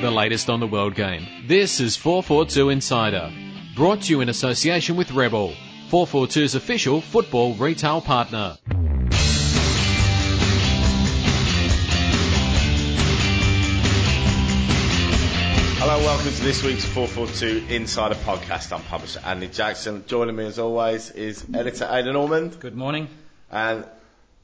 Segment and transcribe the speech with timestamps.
[0.00, 1.26] the latest on the world game.
[1.46, 3.30] This is 442 Insider,
[3.76, 5.52] brought to you in association with Rebel,
[5.90, 8.56] 442's official football retail partner.
[15.82, 18.70] Hello and welcome to this week's 442 Insider Podcast.
[18.72, 20.04] I'm publisher Andy Jackson.
[20.06, 23.08] Joining me as always is editor Aidan Ormond Good morning.
[23.50, 23.86] and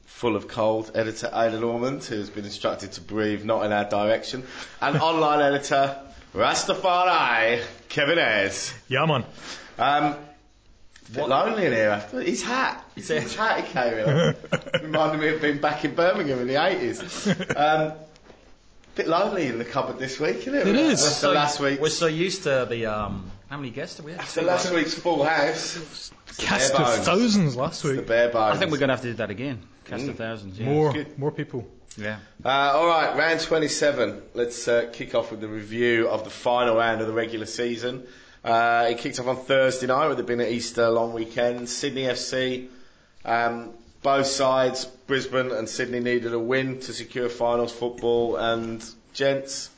[0.07, 4.43] full of cold editor Aidan Ormond, who's been instructed to breathe not in our direction,
[4.81, 5.95] and online editor
[6.33, 8.73] Rastafari Kevin Ayres.
[8.87, 9.25] Yeah, man.
[9.77, 10.15] Um,
[11.13, 12.83] bit lonely in here after his hat.
[12.95, 14.35] His, his hat he came in.
[14.83, 17.55] Reminded me of being back in Birmingham in the 80s.
[17.55, 17.93] Um,
[18.95, 20.67] bit lonely in the cupboard this week, isn't it?
[20.67, 21.05] It is.
[21.05, 21.79] After last week.
[21.79, 23.31] We're so used to the um.
[23.49, 24.21] How many guests did we have?
[24.21, 26.11] After last week's full house.
[26.37, 27.93] Cast of thousands last week.
[27.93, 28.07] The week.
[28.07, 28.55] bare bones.
[28.55, 29.61] I think we're going to have to do that again.
[29.87, 30.59] Cast of thousands.
[30.59, 30.65] Yeah.
[30.65, 31.17] More, Good.
[31.17, 31.67] more people.
[31.97, 32.19] Yeah.
[32.45, 34.21] Uh, all right, round 27.
[34.35, 38.05] Let's uh, kick off with the review of the final round of the regular season.
[38.43, 41.67] Uh, it kicked off on Thursday night with it being an Easter long weekend.
[41.67, 42.67] Sydney FC,
[43.25, 43.71] um,
[44.03, 48.35] both sides, Brisbane and Sydney needed a win to secure finals football.
[48.37, 48.83] And
[49.13, 49.69] gents,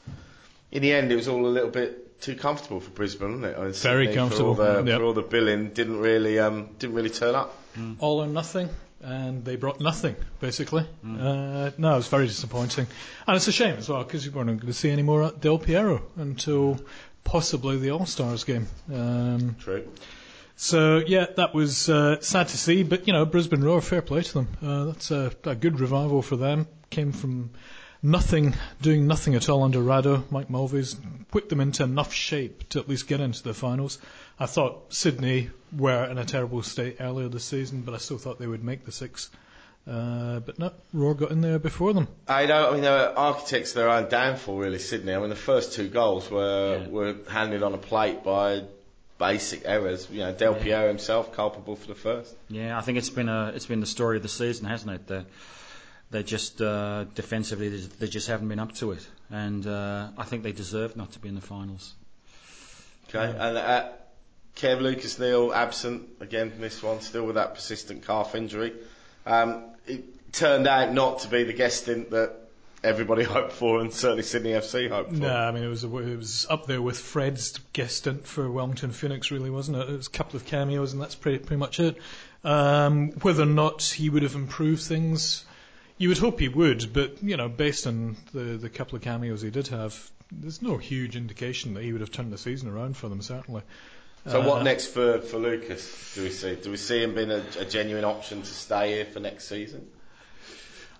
[0.72, 3.58] in the end, it was all a little bit too comfortable for Brisbane, wasn't it?
[3.58, 5.00] I mean, Very Sydney, comfortable, For all, the, yep.
[5.00, 7.56] for all the billing, didn't really, um, didn't really turn up.
[8.00, 8.68] All or nothing,
[9.02, 10.86] and they brought nothing, basically.
[11.04, 12.88] Uh, no, it was very disappointing.
[13.28, 15.40] And it's a shame as well, because you weren't going to see any more at
[15.40, 16.80] Del Piero until
[17.24, 18.68] possibly the All-Stars game.
[18.94, 19.88] Um, True.
[20.62, 22.84] So yeah, that was uh, sad to see.
[22.84, 24.48] But you know, Brisbane Roar, fair play to them.
[24.62, 26.68] Uh, that's a, a good revival for them.
[26.90, 27.52] Came from
[28.04, 30.30] nothing, doing nothing at all under Rado.
[30.30, 30.98] Mike Mulvey's
[31.32, 34.00] whipped them into enough shape to at least get into the finals.
[34.38, 38.40] I thought Sydney were in a terrible state earlier this season, but I still thought
[38.40, 39.30] they would make the six.
[39.88, 42.08] Uh, but no, Roar got in there before them.
[42.28, 42.70] I know.
[42.70, 44.78] I mean, they were architects of their own downfall, really.
[44.80, 45.14] Sydney.
[45.14, 46.88] I mean, the first two goals were Yeah.
[46.90, 48.64] were handed on a plate by
[49.18, 50.08] basic errors.
[50.12, 52.36] You know, Del Piero himself culpable for the first.
[52.50, 52.78] Yeah.
[52.78, 55.08] I think it's been a it's been the story of the season, hasn't it?
[55.08, 55.24] They
[56.12, 60.24] they just uh, defensively they, they just haven't been up to it, and uh, I
[60.26, 61.94] think they deserve not to be in the finals.
[63.08, 63.90] Okay, and uh,
[64.60, 68.74] Kev Lucas Neill absent again from this one, still with that persistent calf injury.
[69.26, 72.36] Um, it turned out not to be the guest stint that
[72.84, 75.18] everybody hoped for, and certainly Sydney FC hoped for.
[75.18, 78.92] No, I mean it was it was up there with Fred's guest stint for Wellington
[78.92, 79.90] Phoenix, really, wasn't it?
[79.90, 81.98] It was a couple of cameos, and that's pretty, pretty much it.
[82.44, 85.46] Um, whether or not he would have improved things,
[85.98, 89.42] you would hope he would, but you know, based on the the couple of cameos
[89.42, 92.98] he did have, there's no huge indication that he would have turned the season around
[92.98, 93.22] for them.
[93.22, 93.62] Certainly.
[94.28, 96.14] So Uh, what next for, for Lucas?
[96.16, 96.56] Do we see?
[96.56, 99.88] Do we see him being a, a genuine option to stay here for next season?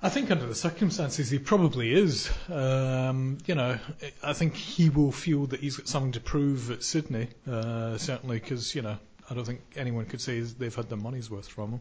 [0.02, 2.30] I think under the circumstances he probably is.
[2.50, 3.78] Um, you know,
[4.24, 8.40] I think he will feel that he's got something to prove at Sydney, uh, certainly
[8.40, 8.98] because, you know,
[9.30, 11.80] I don't think anyone could say they've had their money's worth from him.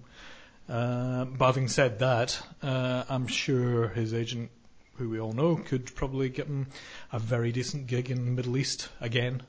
[0.68, 4.50] Uh, but having said that, uh, I'm sure his agent,
[4.96, 6.66] who we all know, could probably get him
[7.12, 9.42] a very decent gig in the Middle East again.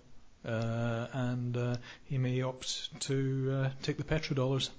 [0.46, 4.70] Uh, and uh, he may opt to uh, take the petrodollars.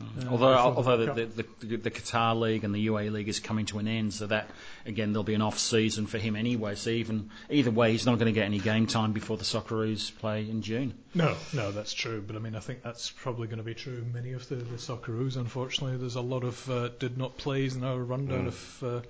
[0.00, 3.66] Uh, although although the, the, the, the Qatar League and the UAE League is coming
[3.66, 4.48] to an end, so that
[4.86, 6.74] again there'll be an off season for him anyway.
[6.74, 10.16] So even either way, he's not going to get any game time before the Socceroos
[10.18, 10.94] play in June.
[11.14, 12.22] No, no, that's true.
[12.26, 13.98] But I mean, I think that's probably going to be true.
[13.98, 17.76] of Many of the, the Socceroos, unfortunately, there's a lot of uh, did not plays
[17.76, 19.00] in our rundown of uh,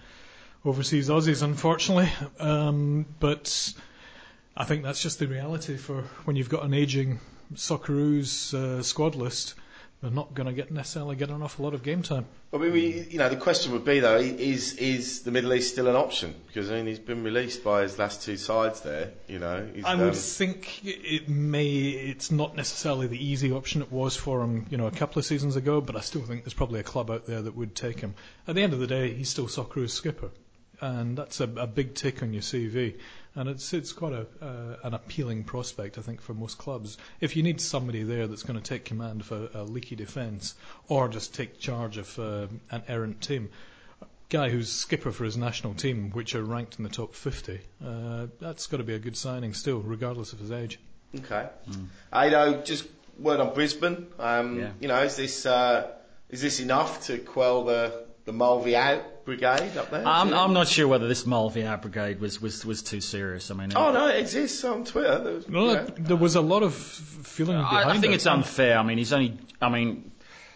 [0.65, 2.11] overseas Aussies, unfortunately.
[2.39, 3.73] Um, but
[4.57, 7.21] I think that's just the reality for when you've got an aging
[7.55, 9.55] Socceroos uh, squad list.
[10.03, 12.25] They're not going to get necessarily get an awful lot of game time.
[12.55, 15.73] I mean, we, you know, the question would be though: is is the Middle East
[15.73, 16.35] still an option?
[16.47, 19.11] Because I mean, he's been released by his last two sides there.
[19.29, 21.69] You know, I um, think it may.
[21.69, 25.27] It's not necessarily the easy option it was for him, you know, a couple of
[25.27, 25.83] seasons ago.
[25.83, 28.15] But I still think there's probably a club out there that would take him.
[28.49, 30.31] At the end of the day, he's still Socceroos skipper,
[30.81, 32.97] and that's a, a big tick on your CV.
[33.37, 36.99] And it's it's quite a uh, an appealing prospect, I think, for most clubs.
[37.21, 40.55] If you need somebody there that's going to take command of a, a leaky defence,
[40.89, 43.51] or just take charge of uh, an errant team,
[44.31, 48.27] guy who's skipper for his national team, which are ranked in the top 50, uh,
[48.41, 50.81] that's got to be a good signing still, regardless of his age.
[51.17, 51.49] Okay.
[52.13, 52.63] I know.
[52.63, 52.87] Just
[53.19, 54.07] word on Brisbane.
[54.19, 54.71] Um, Yeah.
[54.81, 55.89] You know, is this uh,
[56.31, 60.07] is this enough to quell the the Mulvey out brigade up there?
[60.07, 63.51] I'm, I'm not sure whether this Mulvey out brigade was, was, was too serious.
[63.51, 65.19] I mean, Oh no, it exists on Twitter.
[65.19, 65.85] There was, No, you know.
[65.99, 68.17] there was a lot of feeling behind I, I think it.
[68.17, 68.79] it's unfair.
[68.79, 69.39] I mean, he's only.
[69.61, 70.11] I mean,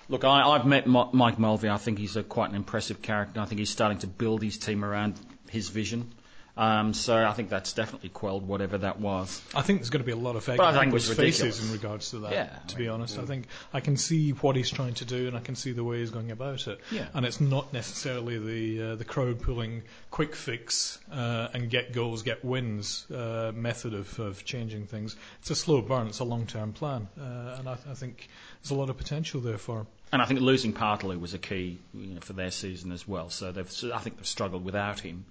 [0.09, 1.69] look, I, I've met Mike Mulvey.
[1.69, 3.41] I think he's a quite an impressive character.
[3.41, 5.21] I think he's starting to build his team around
[5.51, 6.13] his vision.
[6.57, 9.43] Um, so I think that's definitely quelled whatever that was.
[9.57, 10.87] I think there's going to be a lot of egg But I on think it
[10.87, 12.33] people's was faces in regards to that.
[12.33, 15.05] Yeah, to I be mean, honest, I think I can see what he's trying to
[15.05, 16.81] do, and I can see the way he's going about it.
[16.93, 17.09] Yeah.
[17.13, 22.23] And it's not necessarily the uh, the crowd pulling quick fix uh, and get goals,
[22.23, 25.17] get wins uh, method of, of changing things.
[25.41, 26.07] It's a slow burn.
[26.07, 28.29] It's a long term plan, uh, and I, I think
[28.63, 29.87] there's a lot of potential there for him.
[30.13, 33.31] And I think losing Partley was a key you know, for their season as well.
[33.31, 35.25] So they've, so I think they've struggled without him.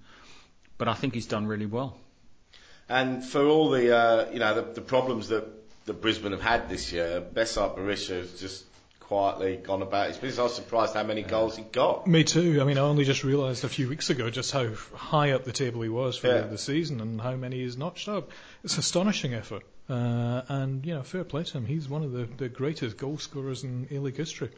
[0.78, 1.96] But I think he's done really well.
[2.88, 5.44] And for all the uh, you know the, the problems that,
[5.86, 8.64] that Brisbane have had this year, Besart Berisha has just
[9.00, 10.38] quietly gone about his business.
[10.38, 12.06] I was surprised how many goals he got.
[12.06, 12.60] Me too.
[12.60, 15.52] I mean, I only just realised a few weeks ago just how high up the
[15.52, 16.40] table he was for Yeah.
[16.42, 18.30] the, the season and how many he's notched up.
[18.64, 19.62] It's an astonishing effort.
[19.90, 21.66] Uh, and, you know, fair play to him.
[21.66, 24.48] He's one of the, the greatest goal scorers in A-League history.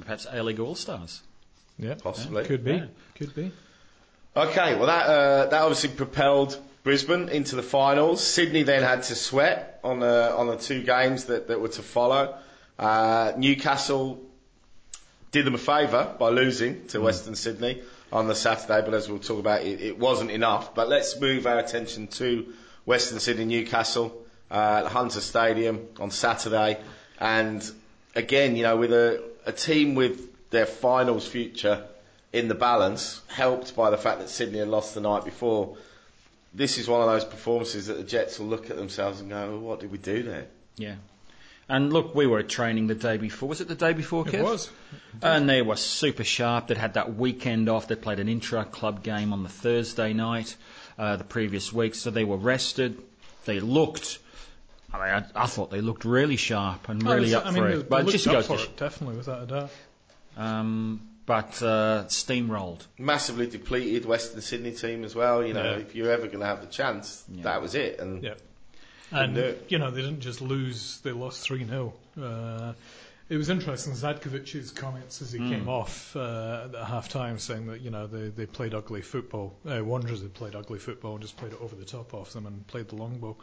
[0.00, 1.20] Perhaps A-League All-Stars.
[1.76, 2.44] Yeah, Possibly.
[2.44, 2.74] could be.
[2.74, 2.86] Yeah.
[3.16, 3.50] Could be.
[4.36, 8.22] Okay, well that uh, that obviously propelled Brisbane into the finals.
[8.22, 11.82] Sydney then had to sweat on the on the two games that, that were to
[11.82, 12.36] follow.
[12.78, 14.20] Uh, Newcastle
[15.32, 17.80] did them a favour by losing to Western Sydney
[18.12, 20.74] on the Saturday, but as we'll talk about, it, it wasn't enough.
[20.74, 22.52] But let's move our attention to
[22.84, 24.14] Western Sydney Newcastle
[24.50, 26.76] uh, at Hunter Stadium on Saturday,
[27.18, 27.66] and
[28.14, 31.86] again, you know, with a, a team with their finals future
[32.36, 35.76] in the balance, helped by the fact that Sydney had lost the night before.
[36.54, 39.50] This is one of those performances that the Jets will look at themselves and go,
[39.50, 40.46] well, "What did we do there?"
[40.76, 40.96] Yeah.
[41.68, 43.48] And look, we were at training the day before.
[43.48, 44.34] Was it the day before, Kev?
[44.34, 44.70] It was.
[45.20, 46.68] And they were super sharp.
[46.68, 47.88] They'd had that weekend off.
[47.88, 50.56] They played an intra-club game on the Thursday night,
[50.96, 52.96] uh, the previous week, so they were rested.
[53.46, 54.20] They looked.
[54.94, 57.68] I mean, I, I thought they looked really sharp and really I up mean, for
[57.68, 57.76] it.
[57.78, 59.70] they But it just goes for to, it, definitely, without a doubt.
[60.36, 62.86] um, but uh, steamrolled.
[62.98, 65.44] Massively depleted Western Sydney team as well.
[65.44, 65.78] You know, Yeah.
[65.78, 67.42] if you're ever going to have the chance, Yeah.
[67.42, 67.98] that was it.
[68.00, 68.34] And Yeah.
[69.12, 69.66] And, it.
[69.68, 71.92] you know, they didn't just lose, they lost 3 0.
[72.20, 72.72] Uh,
[73.28, 75.48] it was interesting, Zadkovich's comments as he Hmm.
[75.50, 79.54] came off uh, at half time saying that, you know, they, they played ugly football.
[79.68, 82.46] Uh, Wanderers had played ugly football and just played it over the top of them
[82.46, 83.36] and played the longbow.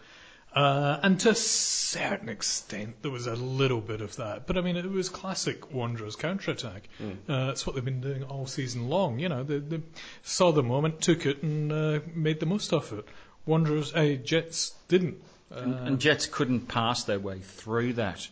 [0.55, 4.45] Uh, and to a certain extent, there was a little bit of that.
[4.45, 6.89] But I mean, it was classic Wanderers counter-attack.
[7.01, 9.17] Uh, it's what they've been doing all season long.
[9.19, 9.81] You know, they, they
[10.21, 13.05] saw the moment, took it, and uh, made the most of it.
[13.47, 15.21] Wanderers, uh, Jets didn't.
[15.51, 18.27] Uh, And, and Jets couldn't pass their way through that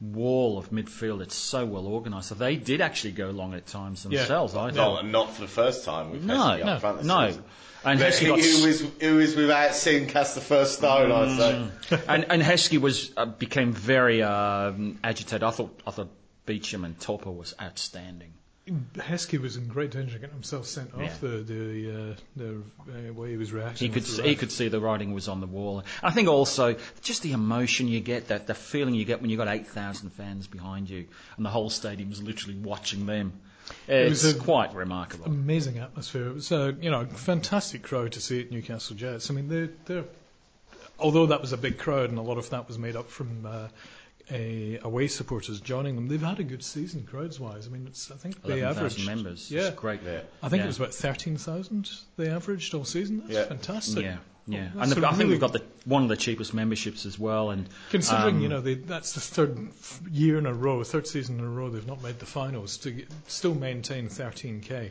[0.00, 1.20] wall of midfield.
[1.22, 2.28] It's so well organised.
[2.28, 4.20] So they did actually go long at times Yeah.
[4.20, 5.06] themselves, I not, thought.
[5.06, 6.12] not for the first time.
[6.12, 7.26] With No, Heskey no, up front no.
[7.28, 7.44] season.
[7.90, 11.36] And But Heskey got s- was who was without seeing cast the first stone, I'd
[11.36, 12.00] say.
[12.08, 15.42] and, and Heskey was uh, became very um, agitated.
[15.42, 16.10] I thought I thought
[16.46, 18.34] Beauchamp and Topor was outstanding.
[18.96, 21.04] Heskey was in great danger of getting himself sent Yeah.
[21.06, 22.62] off the the, uh, the
[23.08, 23.88] uh, way he was reacting.
[23.88, 25.84] He could see, the he could see the writing was on the wall.
[26.02, 29.38] I think also just the emotion you get, that the feeling you get when you've
[29.38, 31.06] got eight thousand fans behind you
[31.36, 33.32] and the whole stadium stadium's literally watching them.
[33.86, 35.26] It's was a- quite remarkable.
[35.26, 36.28] amazing atmosphere.
[36.28, 39.30] It was a you know fantastic crowd to see at Newcastle Jets.
[39.30, 40.04] I mean, they they're
[40.98, 43.46] although that was a big crowd and a lot of that was made up from
[43.46, 43.68] uh,
[44.30, 46.08] a, away supporters joining them.
[46.08, 47.66] They've had a good season crowds wise.
[47.66, 49.50] I mean, it's I think they averaged members.
[49.50, 50.04] Yeah, It's great.
[50.04, 50.24] there.
[50.42, 50.64] I think Yeah.
[50.64, 53.20] it was about thirteen thousand they averaged all season.
[53.20, 53.44] That's Yeah.
[53.44, 54.04] fantastic.
[54.04, 54.16] Yeah,
[54.48, 54.70] yeah.
[54.74, 57.50] That's and I think really- we've got the one of the cheapest memberships as well.
[57.50, 59.58] And Considering, um, you know, they, that's the third
[60.10, 62.90] year in a row, third season in a row they've not made the finals, to
[62.90, 64.90] get, still maintain 13k.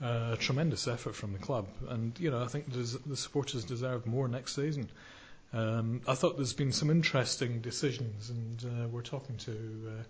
[0.00, 1.66] Uh, tremendous effort from the club.
[1.88, 4.88] And, you know, I think des- the supporters deserve more next season.
[5.52, 9.50] Um, I thought there's been some interesting decisions, and uh, we're talking to
[9.88, 10.02] uh,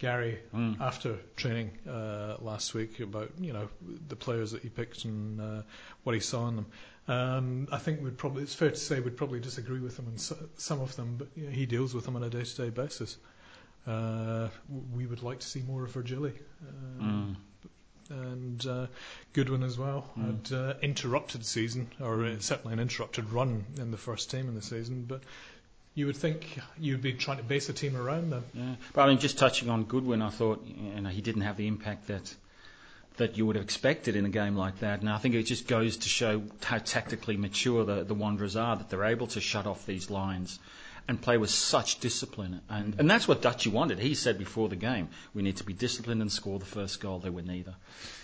[0.00, 0.80] Gary Mm.
[0.80, 3.68] after training uh, last week about, you know,
[4.08, 5.62] the players that he picked and uh,
[6.02, 6.66] what he saw in them.
[7.08, 10.18] Um, I think we'd probably, it's fair to say we'd probably disagree with him on
[10.18, 13.16] so, some of them, but you know, he deals with them on a day-to-day basis.
[13.86, 14.48] Uh,
[14.94, 16.32] we would like to see more of Virgili.
[17.00, 17.36] Um,
[18.10, 18.86] And uh,
[19.32, 23.96] Goodwin as well had uh, interrupted season, or uh, certainly an interrupted run in the
[23.96, 25.04] first team in the season.
[25.08, 25.22] But
[25.94, 28.44] you would think you'd be trying to base a team around them.
[28.54, 28.74] Yeah.
[28.92, 31.66] But I mean, just touching on Goodwin, I thought you know, he didn't have the
[31.66, 32.34] impact that
[33.16, 35.00] that you would have expected in a game like that.
[35.00, 38.76] And I think it just goes to show how tactically mature the, the Wanderers are,
[38.76, 40.58] that they're able to shut off these lines
[41.08, 42.60] and play with such discipline.
[42.70, 43.98] And, and that's what Dutchy wanted.
[43.98, 47.18] He said before the game, we need to be disciplined and score the first goal.
[47.18, 47.74] They were neither.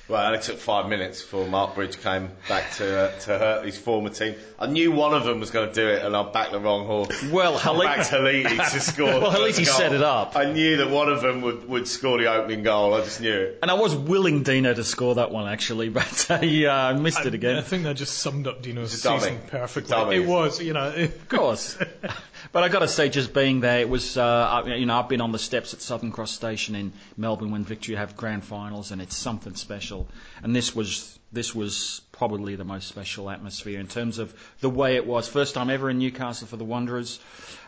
[0.08, 3.76] Well, it took five minutes before Mark Bridge came back to uh, to hurt his
[3.76, 4.36] former team.
[4.58, 6.86] I knew one of them was going to do it, and I backed the wrong
[6.86, 7.22] horse.
[7.24, 9.04] Well, I backed Haliti to score.
[9.04, 9.74] Well, first Haliti goal.
[9.74, 10.34] set it up.
[10.34, 12.94] I knew that one of them would, would score the opening goal.
[12.94, 13.58] I just knew it.
[13.60, 17.26] And I was willing Dino to score that one actually, but uh, he uh, missed
[17.26, 17.56] it again.
[17.58, 19.20] I think that just summed up Dino's It's a dummy.
[19.20, 19.90] season perfectly.
[19.90, 20.16] Dummy.
[20.16, 20.88] It was, you know.
[20.88, 21.76] It, Of course.
[22.52, 25.20] but I got to say, just being there, it was, uh, you know, I've been
[25.20, 29.02] on the steps at Southern Cross Station in Melbourne when Victory have grand finals, and
[29.02, 29.97] it's something special.
[30.42, 34.96] And this was, this was probably the most special atmosphere in terms of the way
[34.96, 35.28] it was.
[35.28, 37.18] First time ever in Newcastle for the Wanderers.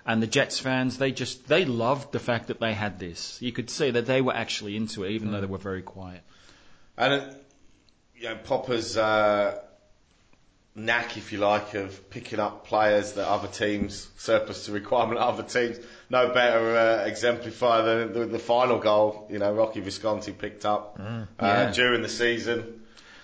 [0.07, 3.41] And the Jets fans, they just, they loved the fact that they had this.
[3.41, 6.23] You could see that they were actually into it, even though they were very quiet.
[6.97, 7.25] And uh,
[8.17, 9.59] you know, Popa's uh,
[10.75, 15.43] knack, if you like, of picking up players that other teams surplus to requirement other
[15.43, 15.79] teams.
[16.09, 19.27] No better uh, exemplifier than the, the final goal.
[19.31, 21.71] You know, Rocky Visconte picked up uh, Yeah.
[21.73, 22.83] during the season.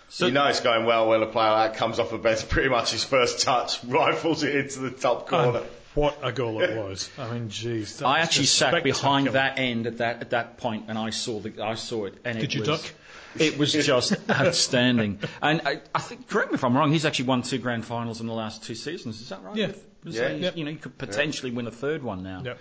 [0.08, 2.48] So- you know it's going well when a player like that comes off the bench,
[2.48, 5.58] pretty much his first touch, rifles it into the top corner.
[5.58, 7.10] and what a goal it was.
[7.18, 8.04] I mean, jeez.
[8.06, 11.60] I actually sat behind that end at that at that point, and I saw the
[11.62, 12.92] I saw it, and Did it you was, duck?
[13.40, 15.18] It was just outstanding.
[15.42, 18.20] And I, I think, correct me if I'm wrong, he's actually won two grand finals
[18.20, 19.20] in the last two seasons.
[19.20, 19.56] Is that right?
[19.56, 19.68] Yeah.
[19.68, 20.28] So Yeah.
[20.28, 20.56] he's- Yep.
[20.56, 22.42] You know, you could potentially win a third one now.
[22.44, 22.58] Yep.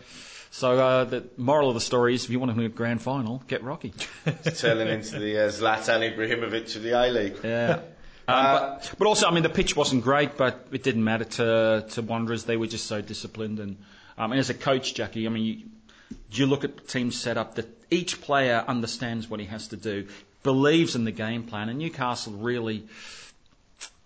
[0.52, 3.02] So uh, the moral of the story is, if you want to win a grand
[3.02, 3.94] final, get Rocky.
[4.58, 7.36] Turning into the uh, Zlatan Ibrahimovic of the A League.
[7.44, 7.80] Yeah.
[8.28, 11.86] Um, but, but also, I mean, the pitch wasn't great, but it didn't matter to
[11.90, 12.46] to Wanderers.
[12.46, 13.60] They were just so disciplined.
[13.60, 13.78] And
[14.18, 17.56] um, and as a coach, Jackie, I mean, you, you look at the team setup
[17.56, 20.08] that each player understands what he has to do,
[20.46, 22.86] believes in the game plan, and Newcastle really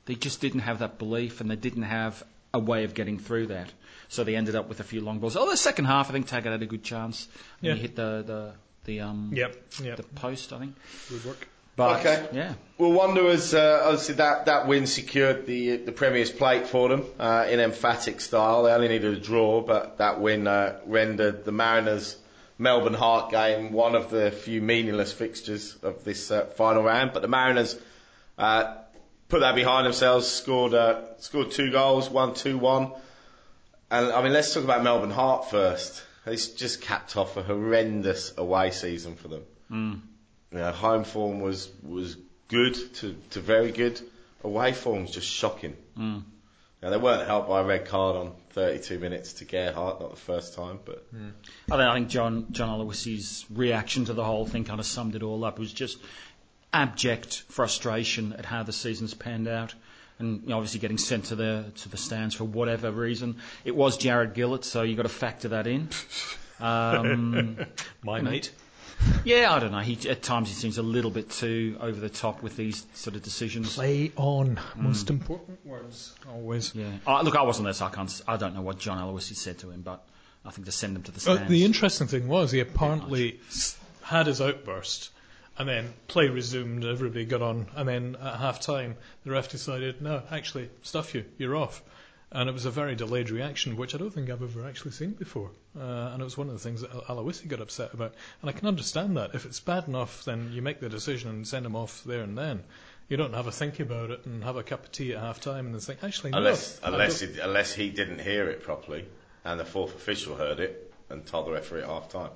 [0.05, 3.47] they just didn't have that belief, and they didn't have a way of getting through
[3.47, 3.71] that.
[4.07, 5.35] So they ended up with a few long balls.
[5.37, 7.27] Oh, the second half, I think Taggart had a good chance.
[7.61, 7.75] Yeah.
[7.75, 8.53] He hit the the
[8.85, 9.97] the um Yep, yep.
[9.97, 10.75] the post, I think.
[11.09, 11.47] Good work.
[11.75, 12.27] But Okay.
[12.33, 12.53] yeah.
[12.77, 17.45] Well, Wanderers, uh, obviously that, that win secured the the Premier's plate for them uh,
[17.49, 18.63] in emphatic style.
[18.63, 22.17] They only needed a draw, but that win uh, rendered the Mariners
[22.59, 27.13] Melbourne Heart game one of the few meaningless fixtures of this uh, final round.
[27.13, 27.79] But the Mariners
[28.37, 28.75] uh,
[29.29, 32.91] put that behind themselves, scored uh, scored two goals, one two one.
[33.89, 36.03] And I mean, let's talk about Melbourne Heart first.
[36.25, 39.43] They just capped off a horrendous away season for them.
[40.51, 42.17] You know, home form was was
[42.49, 44.01] good to, to very good.
[44.43, 45.75] Away form form's just shocking.
[45.97, 46.23] Mm.
[46.81, 50.19] Now they weren't helped by a red card on 32 minutes to Gerhardt, not the
[50.19, 54.63] first time, but I think, I think John John Aloisi's reaction to the whole thing
[54.63, 55.57] kind of summed it all up.
[55.57, 55.97] It was just
[56.73, 59.73] abject frustration at how the season's panned out,
[60.19, 63.37] and you know, obviously getting sent to the to the stands for whatever reason.
[63.65, 65.89] It was Jarred Gillett, so you have got to factor that in.
[66.61, 67.57] Um,
[68.03, 68.51] My mate.
[69.23, 69.79] Yeah, I don't know.
[69.79, 73.15] He at times he seems a little bit too over the top with these sort
[73.15, 73.75] of decisions.
[73.75, 74.59] Play on.
[74.75, 76.13] Most important words.
[76.29, 76.73] Always.
[76.75, 76.91] Yeah.
[77.07, 78.21] Uh, look, I wasn't there, so I can't.
[78.27, 80.03] I don't know what John Aloisi said to him, but
[80.45, 81.49] I think to send him to the Uh, stands.
[81.49, 83.39] the interesting thing was he apparently
[84.03, 85.11] had his outburst,
[85.57, 86.85] and then play resumed.
[86.85, 91.25] Everybody got on, and then at half time the ref decided, no, actually, stuff you,
[91.37, 91.81] you're off.
[92.31, 95.11] And it was a very delayed reaction, which I don't think I've ever actually seen
[95.11, 95.49] before.
[95.75, 98.13] Uh, and it was one of the things that Al- Aloisi got upset about.
[98.41, 99.33] And I can understand that.
[99.33, 102.37] If it's bad enough, then you make the decision and send him off there and
[102.37, 102.63] then.
[103.07, 105.41] You don't have a think about it and have a cup of tea at half
[105.41, 106.89] time and then think, actually, unless no.
[106.89, 109.05] Unless don't- it, unless he didn't hear it properly
[109.43, 112.29] and the fourth official heard it and told the referee at half time.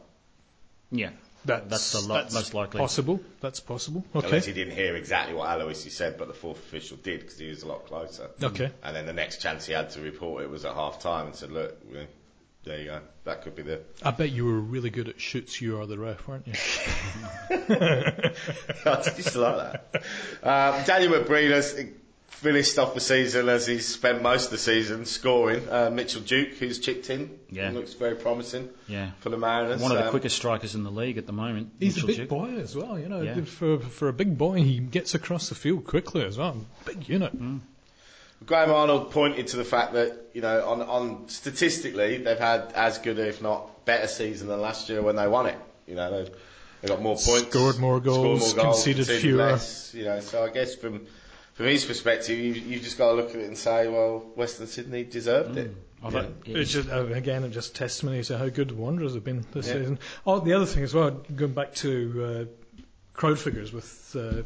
[0.91, 1.11] yeah,
[1.45, 2.79] that's, that's the lo- that's most likely.
[2.79, 3.19] Possible.
[3.41, 4.03] That's possible.
[4.15, 4.27] Okay.
[4.27, 7.49] Unless he didn't hear exactly what Aloisi said, but the fourth official did because he
[7.49, 8.29] was a lot closer.
[8.41, 8.71] Okay.
[8.83, 11.35] And then the next chance he had to report it was at half time and
[11.35, 11.77] said, look,
[12.63, 12.99] there you go.
[13.25, 13.81] That could be the.
[14.03, 15.59] I bet you were really good at shoots.
[15.61, 16.53] You are the ref, weren't you?
[17.49, 20.03] I just like that.
[20.43, 21.75] Um, Daniel McBreen's
[22.35, 25.67] finished off the season as he's spent most of the season scoring.
[25.69, 27.71] Uh, Mitchell Duke, who's chipped in, Yeah.
[27.71, 29.11] looks very promising yeah.
[29.19, 29.81] for the Mariners.
[29.81, 31.71] One of the Um, quickest strikers in the league at the moment.
[31.79, 32.29] He's Mitchell a big Duke.
[32.29, 32.99] boy as well.
[32.99, 33.41] You know, Yeah.
[33.45, 36.57] for for a big boy, he gets across the field quickly as well.
[36.85, 37.33] Big unit.
[37.39, 37.61] Mm.
[38.45, 42.97] Graham Arnold pointed to the fact that you know, on, on statistically, they've had as
[42.97, 45.55] good, if not better, season than last year when they won it.
[45.87, 46.33] You know, they've,
[46.81, 49.37] they got more points, Scored more goals, conceded fewer.
[49.51, 49.93] less.
[49.93, 51.05] You know, so I guess from
[51.53, 54.67] from his perspective, you, you've just got to look at it and say, well, Western
[54.67, 55.71] Sydney deserved it.
[56.11, 56.25] Yeah.
[56.45, 59.67] It's just uh, again, it's just testimony to how good the Wanderers have been this
[59.67, 59.73] Yeah.
[59.75, 59.99] season.
[60.27, 62.83] Oh, the other thing as well, going back to uh,
[63.13, 64.43] crowd figures with uh,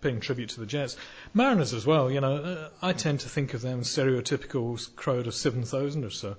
[0.00, 0.96] paying tribute to the Jets,
[1.34, 2.10] Mariners as well.
[2.10, 6.10] You know, uh, I tend to think of them stereotypical crowd of seven thousand or
[6.10, 6.36] so.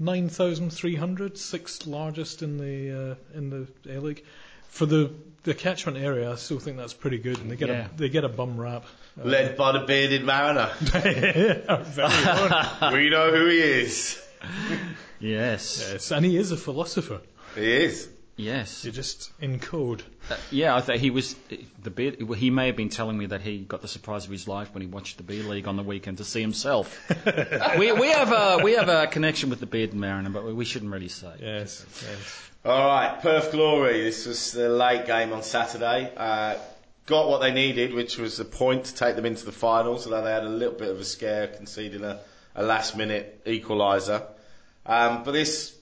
[0.00, 4.24] 9,300, sixth largest in the uh, in the A League.
[4.74, 5.12] For the
[5.44, 7.86] the catchment area, I still think that's pretty good, and they get Yeah.
[7.86, 8.84] a they get a bum rap.
[9.16, 10.68] Uh, Led by the bearded mariner.
[12.92, 14.20] We know who he is.
[15.20, 15.88] Yes.
[15.92, 17.20] yes, and he is a philosopher.
[17.54, 18.08] He is.
[18.36, 18.84] Yes.
[18.84, 20.02] You're just in code.
[20.28, 21.36] Uh, yeah, I think he was
[21.82, 22.16] the beard.
[22.36, 24.80] He may have been telling me that he got the surprise of his life when
[24.80, 26.98] he watched the B League on the weekend to see himself.
[27.78, 30.92] we we have a we have a connection with the Beard Mariner, but we shouldn't
[30.92, 31.32] really say.
[31.40, 32.50] Yes, yes.
[32.64, 34.02] All right, Perth Glory.
[34.02, 36.10] This was the late game on Saturday.
[36.16, 36.56] Uh,
[37.06, 40.24] got what they needed, which was a point to take them into the finals, although
[40.24, 42.20] they had a little bit of a scare conceding a,
[42.56, 44.26] a last minute equaliser.
[44.86, 45.74] Um, but this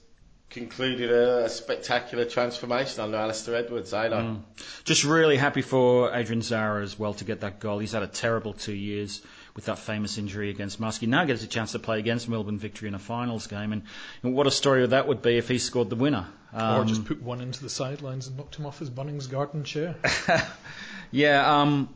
[0.52, 4.08] concluded a, a spectacular transformation under Alistair Edwards, eh?
[4.08, 4.36] like?
[4.84, 7.78] Just really happy for Adrian Zahra as well to get that goal.
[7.78, 9.22] He's had a terrible two years
[9.54, 11.08] with that famous injury against Muskie.
[11.08, 13.82] Now gets a chance to play against Melbourne Victory in a finals game, and,
[14.22, 16.26] and what a story that would be if he scored the winner.
[16.54, 19.64] or Um, just put one into the sidelines and knocked him off his Bunnings garden
[19.64, 19.96] chair.
[21.14, 21.90] Yeah, um,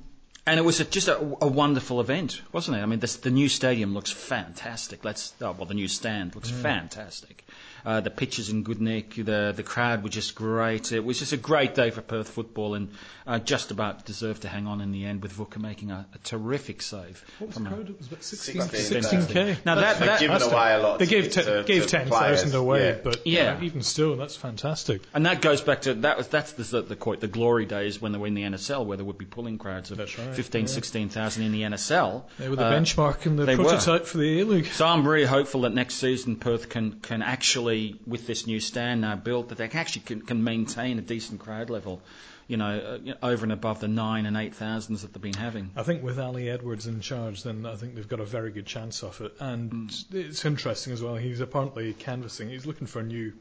[0.47, 2.81] and it was a, just a, a wonderful event, wasn't it?
[2.81, 5.05] I mean, this, the new stadium looks fantastic.
[5.05, 7.43] Let's, oh, well, the new stand looks fantastic.
[7.87, 10.91] Uh, the pitches in good nick, the the crowd were just great.
[10.91, 12.89] It was just a great day for Perth football, and
[13.29, 16.19] uh, just about deserved to hang on in the end with Vuka making a, a
[16.19, 17.25] terrific save.
[17.39, 17.91] What was from the a- crowd?
[17.91, 19.65] It was about 16, 16, 16k.
[19.65, 20.99] Now that, They've that given away a lot.
[20.99, 22.09] They gave te- to- gave to ten
[22.55, 22.97] away, Yeah.
[23.05, 23.59] but Yeah.
[23.61, 25.03] yeah, even still, that's fantastic.
[25.15, 28.11] And that goes back to that was that's the the, quote the glory days when
[28.11, 30.63] they were in the NSL where there would be pulling crowds of That's right, 15,
[30.63, 30.67] yeah.
[30.67, 32.25] 16,000 in the NSL.
[32.41, 33.63] They were the Uh, benchmark and the they were.
[33.65, 34.67] prototype for the A League.
[34.67, 37.76] So I'm really hopeful that next season Perth can, can actually,
[38.07, 41.71] with this new stand now built, that they actually can, can maintain a decent crowd
[41.71, 42.01] level,
[42.49, 45.71] you know, uh, over and above the nine and eight thousands that they've been having.
[45.77, 48.67] I think with Ali Edwards in charge, then I think they've got a very good
[48.67, 49.33] chance of it.
[49.41, 51.17] And it's interesting as well.
[51.17, 52.49] He's apparently canvassing.
[52.49, 53.33] He's looking for new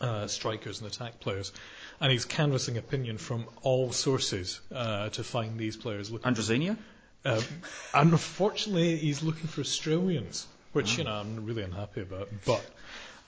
[0.00, 1.52] uh, strikers and attack players,
[2.00, 6.10] and he's canvassing opinion from all sources uh, to find these players.
[6.10, 6.76] Looking Andrezinho?
[7.24, 7.42] Um,
[7.94, 12.28] and unfortunately, he's looking for Australians, which you know I'm really unhappy about.
[12.44, 12.64] But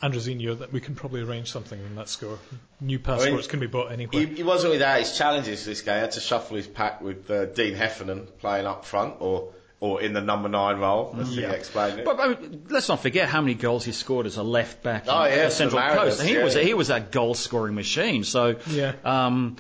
[0.02, 2.38] Andrezinho, that we can probably arrange something in that score.
[2.80, 4.26] New passports can be bought anywhere.
[4.26, 5.94] He, he wasn't without his challenges this game.
[5.94, 10.00] He had to shuffle his pack with uh, Dean Heffernan playing up front or or
[10.00, 12.04] in the number nine role, as he explained it.
[12.06, 15.04] But I mean, let's not forget how many goals he scored as a left back
[15.06, 16.22] Oh, in yeah, the Central the Coast.
[16.22, 16.44] He yeah.
[16.44, 18.24] was he was that goal scoring machine.
[18.24, 18.94] So Yeah.
[19.04, 19.56] um,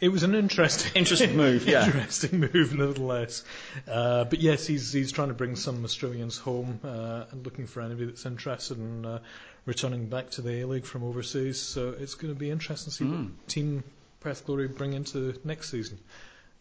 [0.00, 1.86] It was an interesting, Interesting move, yeah.
[1.86, 3.44] interesting move, nevertheless.
[3.88, 7.80] Uh, but yes, he's he's trying to bring some Australians home uh, and looking for
[7.80, 9.20] anybody that's interested in uh,
[9.66, 11.60] returning back to the A League from overseas.
[11.60, 13.22] So it's going to be interesting to see Hmm.
[13.24, 13.84] what Team
[14.20, 15.98] Perth Glory bring into next season.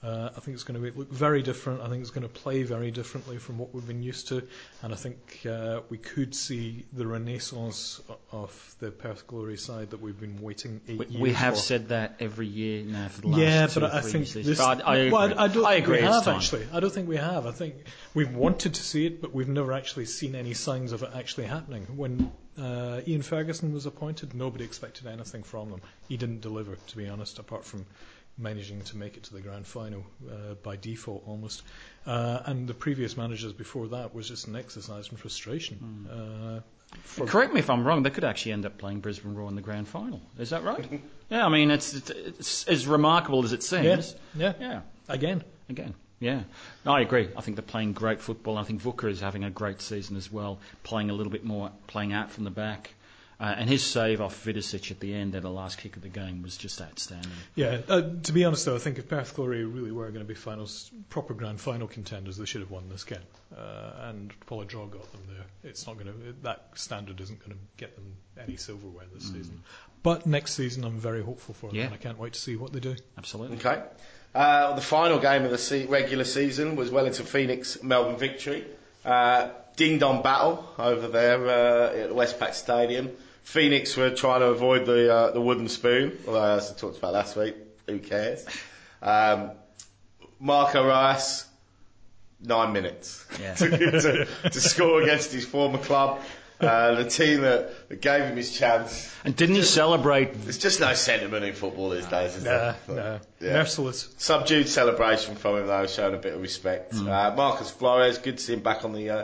[0.02, 1.80] Uh, I think it's going to be, look very different.
[1.80, 4.46] I think it's going to play very differently from what we've been used to,
[4.82, 8.02] and I think uh, we could see the renaissance
[8.34, 11.60] of the Perth Glory side that we've been waiting eight we, years we have for.
[11.62, 14.26] said that every year now for the last Yeah, two but or I three think
[14.28, 14.46] seasons.
[14.46, 14.58] this.
[14.58, 15.12] But I, I agree.
[15.14, 16.00] well, I, don't I agree.
[16.00, 16.36] we have time.
[16.36, 16.68] actually.
[16.74, 17.46] I don't think we have.
[17.48, 17.76] I think
[18.14, 21.46] we've wanted to see it, but we've never actually seen any signs of it actually
[21.46, 21.84] happening.
[21.96, 25.82] When uh, Ian Ferguson was appointed, nobody expected anything from them.
[26.08, 27.86] He didn't deliver, to be honest, apart from
[28.38, 31.62] managing to make it to the grand final uh, by default almost.
[32.06, 35.78] Uh, and the previous managers before that was just an exercise in frustration.
[35.78, 36.58] Hmm.
[36.58, 38.04] Uh, Correct me if I'm wrong.
[38.04, 40.22] They could actually end up playing Brisbane Roar in the grand final.
[40.38, 41.02] Is that right?
[41.30, 41.46] yeah.
[41.46, 44.16] I mean, it's, it's, it's as remarkable as it yeah, seems.
[44.36, 44.82] yeah, Yeah.
[45.10, 45.44] again.
[45.70, 46.44] Again, yeah.
[46.86, 47.30] No, I agree.
[47.36, 48.58] I think they're playing great football.
[48.58, 51.72] I think Vuka is having a great season as well, playing a little bit more,
[51.88, 52.94] playing out from the back.
[53.40, 56.08] Uh, and his save off Vidosic at the end at the last kick of the
[56.08, 57.32] game was just outstanding.
[57.56, 60.28] Yeah, uh, to be honest though, I think if Perth Glory really were going to
[60.28, 63.18] be finals, proper grand final contenders, they should have won this game.
[63.58, 66.14] Uh, and while a draw got them there, it's not going to.
[66.44, 69.62] That standard isn't going to get them any silverware this season.
[70.04, 71.86] But next season, I'm very hopeful for them, Yeah.
[71.86, 72.96] and I can't wait to see what they do.
[73.18, 73.58] Absolutely.
[73.58, 73.82] Okay.
[74.36, 78.66] Uh, the final game of the se- regular season was Wellington Phoenix Melbourne Victory.
[79.06, 83.12] Uh, ding dong battle over there uh, at Westpac Stadium.
[83.44, 87.14] Phoenix were trying to avoid the uh, the wooden spoon, although as I talked about
[87.14, 87.56] last week,
[87.88, 88.46] who cares?
[89.02, 89.52] Um,
[90.40, 91.46] Marco Rice,
[92.42, 93.54] nine minutes Yeah.
[93.56, 96.22] to, to, to score against his former club.
[96.60, 99.14] Uh, the team that, that gave him his chance.
[99.26, 100.34] And didn't he celebrate?
[100.44, 102.76] There's just no sentiment in football these days, is Nah, there?
[102.88, 103.54] nah, Yeah.
[103.54, 104.10] merciless.
[104.18, 106.94] Subdued celebration from him though, showing a bit of respect.
[106.96, 109.24] Uh, Marcos Flores, good to see him back on the uh,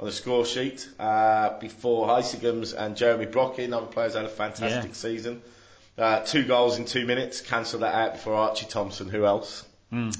[0.00, 0.86] on the score sheet.
[0.98, 4.94] Uh, before Huysegems and Jeremy Brockie, other players had a fantastic Yeah.
[4.96, 5.42] season.
[5.96, 9.08] Uh, two goals in two minutes, cancelled that out before Archie Thompson.
[9.08, 9.64] Who else?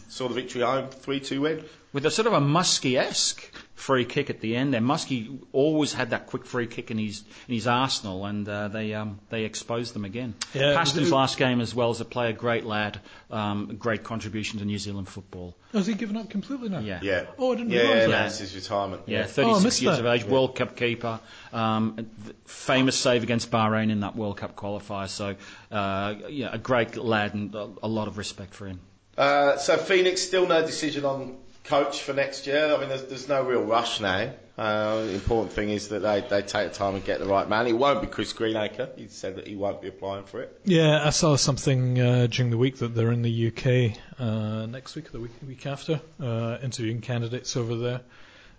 [0.08, 1.64] Saw the victory home, 3-2 win.
[1.92, 4.72] with a sort of a Muskie-esque free kick at the end.
[4.72, 8.68] There, Muskie always had that quick free kick in his in his arsenal, and uh,
[8.68, 10.34] they um, they exposed them again.
[10.54, 14.60] Yeah, Paston's it- last game as well as a player, great lad, um, great contribution
[14.60, 15.56] to New Zealand football.
[15.72, 16.78] Has he given up completely now?
[16.78, 17.00] Yeah.
[17.02, 17.26] Yeah.
[17.36, 18.14] Oh, I didn't yeah, realise yeah, that.
[18.20, 19.02] announced his retirement.
[19.06, 20.06] Yeah, Oh, 36 missed years that.
[20.06, 21.18] of age, World Cup keeper,
[21.52, 22.08] um,
[22.44, 25.08] famous save against Bahrain in that World Cup qualifier.
[25.08, 25.34] So,
[25.72, 28.80] uh, yeah, a great lad and a, a lot of respect for him.
[29.18, 32.74] Uh, so Phoenix still no decision on coach for next year.
[32.74, 34.30] I mean, there's, there's no real rush now.
[34.56, 37.48] Uh, the important thing is that they, they take the time and get the right
[37.48, 37.66] man.
[37.66, 38.90] It won't be Chris Greenacre.
[38.96, 40.60] He said that he won't be applying for it.
[40.64, 44.94] Yeah, I saw something uh, during the week that they're in the UK uh, next
[44.94, 48.00] week or the week, week after, uh, interviewing candidates over there.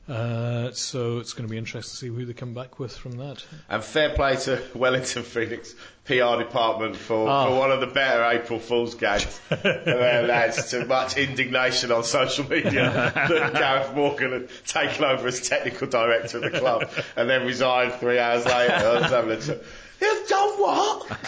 [0.08, 3.14] Uh, so it's going to be interesting to see who they come back with from
[3.14, 3.44] that.
[3.70, 5.74] And fair play to Wellington Phoenix
[6.06, 7.48] PR department for, Oh.
[7.50, 9.40] for one of the better April Fool's games.
[9.50, 15.42] Their lads to much indignation on social media that Gareth Morgan had taken over as
[15.48, 18.74] technical director of the club and then resigned three hours later.
[18.74, 19.60] I was having a ch-
[20.02, 21.12] You've done what?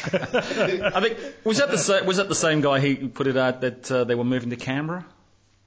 [0.93, 3.61] I think was that the sa- was that the same guy who put it out
[3.61, 5.05] that uh, they were moving to Canberra?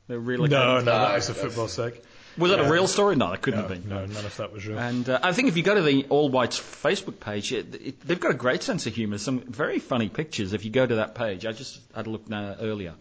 [0.06, 0.50] They were relocating.
[0.50, 2.02] No, no, No, that was a football sake.
[2.40, 3.14] Was that a real story?
[3.16, 3.88] No, it couldn't No, have been.
[3.88, 4.79] no, none of that was real.
[4.79, 8.00] And uh, I think if you go to the All Whites Facebook page, it, it,
[8.00, 9.18] they've got a great sense of humour.
[9.18, 10.53] Some very funny pictures.
[10.53, 12.94] If you go to that page, I just had a look now earlier.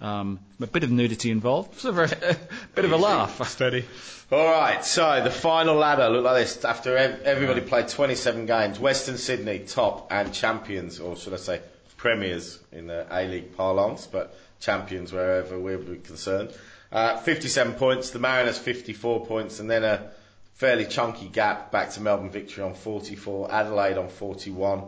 [0.00, 1.74] Um, a bit of nudity involved.
[1.74, 2.36] It's a very, a
[2.74, 3.46] bit of a laugh.
[3.48, 3.84] Steady.
[4.30, 6.64] All right, so the final ladder looked like this.
[6.64, 11.60] After ev- everybody played 27 games, Western Sydney top and champions, or should I say
[11.96, 16.52] premiers in the A League parlance, but champions wherever we're concerned.
[16.90, 20.10] Uh, 57 points, the Mariners 54 points, and then a
[20.54, 24.84] fairly chunky gap back to Melbourne Victory on 44, Adelaide on 41.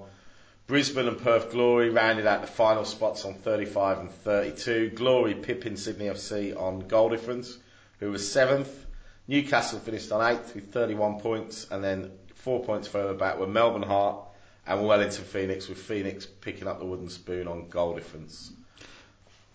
[0.67, 4.91] Brisbane and Perth Glory rounded out the final spots on 35 and 32.
[4.91, 7.59] Glory pipping Sydney FC on goal difference,
[7.99, 8.87] who was seventh.
[9.29, 13.83] Newcastle finished on eighth with 31 points, and then four points further back were Melbourne
[13.83, 14.27] Heart
[14.67, 18.53] and Wellington Phoenix, with Phoenix picking up the wooden spoon on goal difference.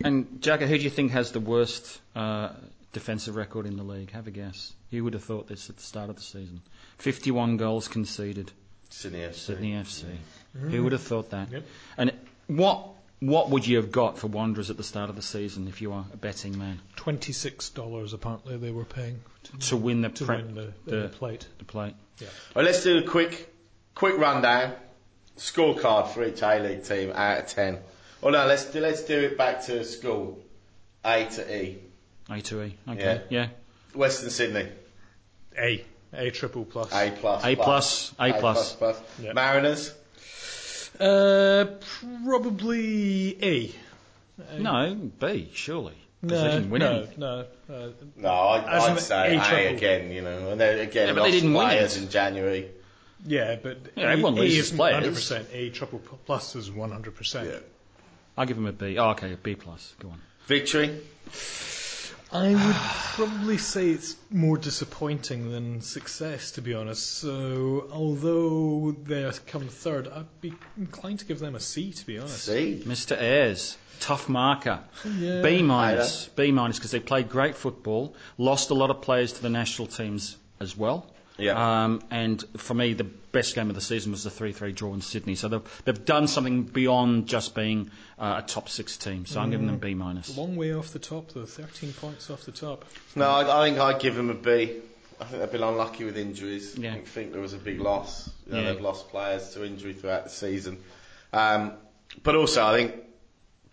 [0.04, 2.50] And Jagger, who do you think has the worst uh,
[2.94, 4.12] defensive record in the league?
[4.12, 4.74] Have a guess.
[4.90, 6.62] You would have thought this at the start of the season.
[6.98, 8.52] 51 goals conceded.
[8.90, 9.34] Sydney FC.
[9.36, 10.06] Sydney FC.
[10.54, 11.52] Who would have thought that?
[11.52, 11.64] Yep.
[11.98, 12.12] And
[12.48, 12.88] what
[13.20, 15.90] what would you have got for Wanderers at the start of the season if you
[15.92, 20.26] were a betting man Twenty-six dollars apparently they were paying to, to win the to
[20.26, 21.48] pre- win the, the, the plate.
[21.58, 21.96] the plate?
[22.22, 22.28] All
[22.58, 23.54] right, let's do a quick,
[23.96, 24.74] quick rundown.
[25.38, 27.80] Scorecard for each A League team out of 10.
[28.26, 30.40] Oh no, let's do, let's do it back to school.
[31.06, 31.78] A to E.
[32.30, 32.76] A to E.
[32.90, 33.22] Okay.
[33.30, 33.50] Yeah.
[33.94, 34.68] Western Sydney.
[35.58, 36.92] A, A triple plus.
[36.92, 37.46] A plus.
[37.46, 38.74] A plus, A plus.
[38.74, 39.02] A plus.
[39.22, 39.34] Yeah.
[39.34, 39.94] Mariners.
[41.00, 41.66] Uh,
[42.24, 43.72] probably A.
[44.58, 45.94] No, B surely.
[46.22, 47.10] 'Cause they No, didn't win no, any.
[47.18, 47.46] no.
[47.70, 49.78] Uh, No, I'd, As I'd an say A A, triple.
[49.78, 52.02] again, you know, and then again, Yeah, but they lost didn't win players it.
[52.04, 52.72] in January.
[53.28, 55.06] yeah, but Yeah, A, everyone A loses isn't players.
[55.06, 55.46] 100%.
[55.54, 57.62] A triple p- plus is 100%.
[58.38, 58.98] I'll give them a B.
[58.98, 59.93] Oh, okay, a B plus.
[60.00, 60.21] Go on.
[60.48, 61.02] Victory.
[62.32, 62.76] I would
[63.15, 67.19] probably say it's more disappointing than success, to be honest.
[67.19, 72.17] So, although they come third, I'd be inclined to give them a C, to be
[72.19, 72.45] honest.
[72.45, 72.84] C.
[72.86, 73.17] Mr.
[73.17, 74.82] Ayres, tough marker.
[75.17, 75.41] Yeah.
[75.41, 76.28] B minus.
[76.30, 79.88] B minus because they played great football, lost a lot of players to the national
[79.88, 81.10] teams as well.
[81.38, 81.84] Yeah.
[81.84, 85.02] Um, and for me, the best game of the season was the 3-3 draw in
[85.02, 85.36] Sydney.
[85.36, 89.26] So they've, they've done something beyond just being uh, a top six team.
[89.26, 90.38] So I'm giving them B minus.
[90.38, 91.45] Long way off the top, though.
[91.45, 92.86] 13 points off the top.
[93.15, 94.78] No, I, I think I'd give them a B.
[95.19, 96.78] I think they've been unlucky with injuries.
[96.78, 96.93] Yeah.
[96.93, 98.30] I think there was a big loss.
[98.48, 98.74] You know, Yeah.
[98.74, 100.78] They've lost players to injury throughout the season.
[101.34, 101.74] Um,
[102.24, 102.95] but also, I think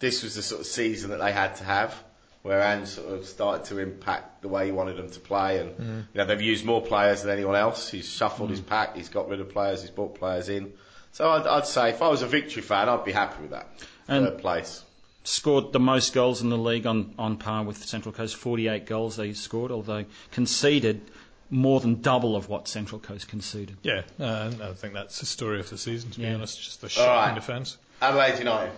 [0.01, 1.95] this was the sort of season that they had to have,
[2.43, 5.79] where Ange sort of started to impact the way he wanted them to play, and
[5.79, 7.89] you know they've used more players than anyone else.
[7.91, 10.73] He's shuffled his pack, he's got rid of players, he's brought players in.
[11.13, 13.69] So I'd, I'd say if I was a victory fan, I'd be happy with that.
[14.09, 14.85] And- Third place.
[15.25, 18.35] Scored the most goals in the league on, on par with Central Coast.
[18.35, 21.01] 48 goals they scored, although conceded
[21.49, 23.77] more than double of what Central Coast conceded.
[23.85, 26.61] Yeah, uh, and I think that's the story of the season, to be honest.
[26.61, 27.35] Just the All shocking right.
[27.37, 27.77] defence.
[28.01, 28.73] Adelaide United.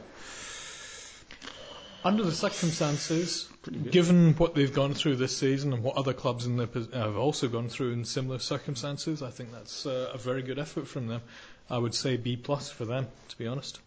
[2.04, 3.48] Under the circumstances,
[3.90, 7.48] given what they've gone through this season and what other clubs in the, have also
[7.48, 11.22] gone through in similar circumstances, I think that's uh, a very good effort from them.
[11.70, 13.80] I would say B plus for them, to be honest.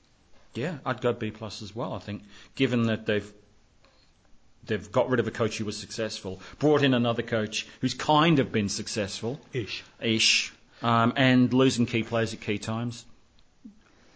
[0.55, 1.93] Yeah, I'd go B plus as well.
[1.93, 2.23] I think,
[2.55, 3.31] given that they've
[4.65, 8.39] they've got rid of a coach who was successful, brought in another coach who's kind
[8.39, 9.83] of been successful, Ish.
[10.01, 13.05] ish, um, and losing key players at key times.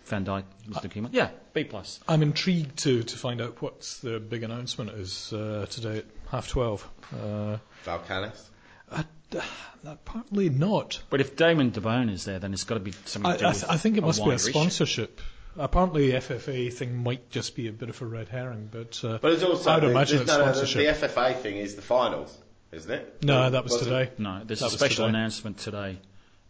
[0.05, 1.03] Van Dijk was the key.
[1.11, 1.99] Yeah, B plus.
[2.07, 6.47] I'm intrigued to, to find out what's the big announcement is uh, today at half
[6.49, 6.87] twelve.
[7.13, 8.49] Uh, Valkanis.
[8.91, 11.01] uh, partly not.
[11.09, 13.39] But if Damien de Bohun is there, then it's got to be something I, to
[13.39, 14.49] do I, with th- I think it must be a wider issue.
[14.51, 15.21] sponsorship.
[15.57, 19.17] Apparently, the FFA thing might just be a bit of a red herring, but, uh,
[19.21, 20.99] But it's also I'd the, imagine the, it's no, no, the, sponsorship.
[20.99, 22.37] the FFA thing is the finals,
[22.71, 23.23] isn't it?
[23.23, 24.11] no, that was Wasn't- today.
[24.17, 25.17] No, there's That a was special today.
[25.17, 25.99] announcement today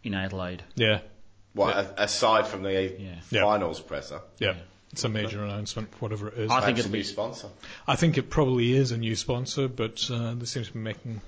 [0.04, 0.62] in Adelaide.
[0.76, 1.00] Yeah,
[1.54, 3.14] What, a- aside from the Yeah.
[3.30, 3.42] Yeah.
[3.42, 4.20] finals presser?
[4.38, 4.54] yeah.
[4.92, 6.50] It's a major announcement, whatever it is.
[6.50, 7.48] I think Perhaps it'll a new sponsor.
[7.88, 11.22] I think it probably is a new sponsor, but uh, they seem to be making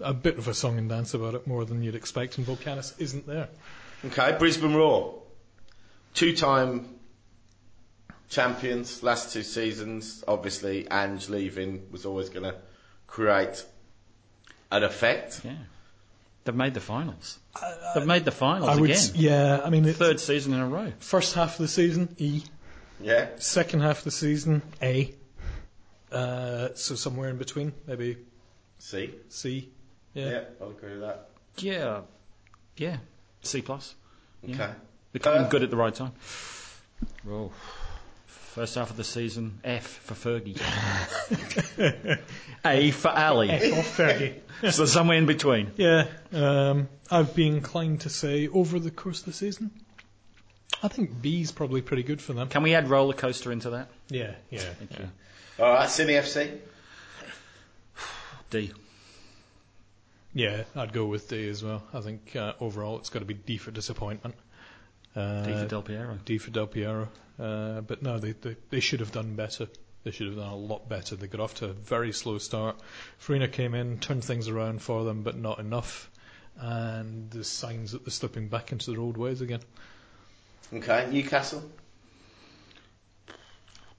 [0.00, 2.94] a bit of a song and dance about it more than you'd expect, and Valkanis
[3.00, 3.48] isn't there.
[4.04, 5.20] Okay, Brisbane Roar.
[6.14, 6.94] Two time
[8.28, 10.22] champions, last two seasons.
[10.28, 12.54] Obviously, Ange leaving was always going to
[13.08, 13.64] create
[14.70, 15.40] an effect.
[15.44, 15.56] yeah.
[16.44, 17.38] They've made the finals.
[17.94, 19.10] They've made the finals I would, again.
[19.14, 20.92] yeah, I mean, it, Third season in a row.
[21.00, 22.42] first half of the season, E.
[23.00, 23.28] Yeah?
[23.38, 25.14] Second half of the season, A.
[26.10, 28.16] Uh, so somewhere in between, maybe
[28.78, 29.10] C.
[29.28, 29.70] C.
[30.14, 30.40] Yeah, Yeah.
[30.60, 31.28] I'll agree with that.
[31.58, 32.00] Yeah,
[32.76, 32.96] yeah.
[33.42, 33.94] C plus.
[34.42, 34.54] Yeah.
[34.54, 34.72] Okay.
[35.12, 36.12] They're coming Uh, good at the right time.
[37.28, 37.50] Oh.
[38.52, 40.60] First half of the season, F for Fergie.
[42.66, 43.48] A for Ali.
[43.48, 44.34] F off Fergie.
[44.70, 45.70] so somewhere in between.
[45.76, 49.70] Yeah, um, I'd be inclined to say over the course of the season.
[50.82, 52.50] I think B's probably pretty good for them.
[52.50, 53.88] Can we add roller coaster into that?
[54.10, 54.60] Yeah, yeah.
[54.60, 55.08] Thank you.
[55.58, 56.58] All right, Sydney FC.
[58.50, 58.70] D.
[60.34, 61.82] Yeah, I'd go with D as well.
[61.94, 64.34] I think uh, overall it's got to be D for disappointment.
[65.14, 66.18] Uh, D for Del Piero.
[66.24, 67.08] D for Del Piero.
[67.38, 69.68] Uh, but no, they, they they should have done better.
[70.04, 71.16] They should have done a lot better.
[71.16, 72.76] They got off to a very slow start.
[73.18, 76.10] Farina came in, turned things around for them, but not enough.
[76.58, 79.60] And there's signs that they're slipping back into their old ways again.
[80.72, 81.62] Okay, Newcastle.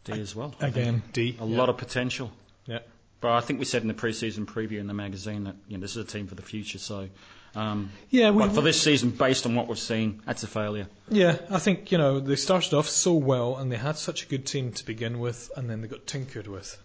[0.04, 0.54] D as well.
[0.60, 1.38] Again, D.
[1.39, 1.58] A yeah.
[1.58, 2.32] lot of potential.
[2.65, 2.80] Yeah.
[3.21, 5.82] But I think we said in the pre-season preview in the magazine that you know,
[5.82, 6.80] this is a team for the future.
[6.80, 7.08] So,
[7.56, 10.88] um, Yeah, we, but for this season, based on what we've seen, that's a failure.
[11.10, 14.26] Yeah, I think you know they started off so well, and they had such a
[14.28, 16.78] good team to begin with, and then they got tinkered with,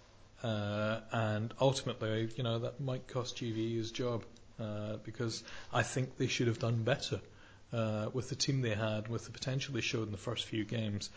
[0.43, 4.25] uh, and ultimately, you know, that might cost GV his job
[4.61, 7.21] uh, because I think they should have done better
[7.73, 10.65] uh, with the team they had, with the potential they showed in the first few
[10.65, 11.11] games.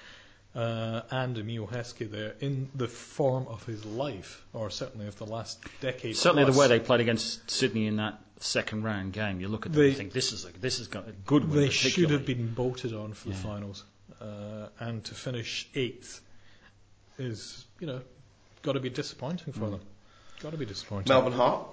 [0.54, 5.26] Uh, and Emile Heskey there in the form of his life, or certainly of the
[5.26, 6.18] last decade.
[6.18, 9.71] Certainly, the way they played against Sydney in that second round game, you look at
[9.73, 11.60] them They- and think this is a, this is a good win.
[11.62, 13.84] They should have been bolted on for the finals,
[14.19, 16.21] uh, and to finish eighth
[17.17, 18.01] is, you know,
[18.63, 19.60] got to be disappointing Mm.
[19.60, 19.82] for them.
[20.41, 21.10] Got to be disappointing.
[21.10, 21.67] Melbourne Heart.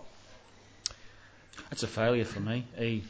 [1.70, 2.64] That's a failure for me.
[2.80, 3.02] E.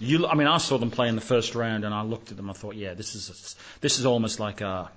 [0.00, 2.36] You, I mean, I saw them play in the first round, and I looked at
[2.36, 2.48] them.
[2.48, 4.90] I thought, yeah, this is a, this is almost like a,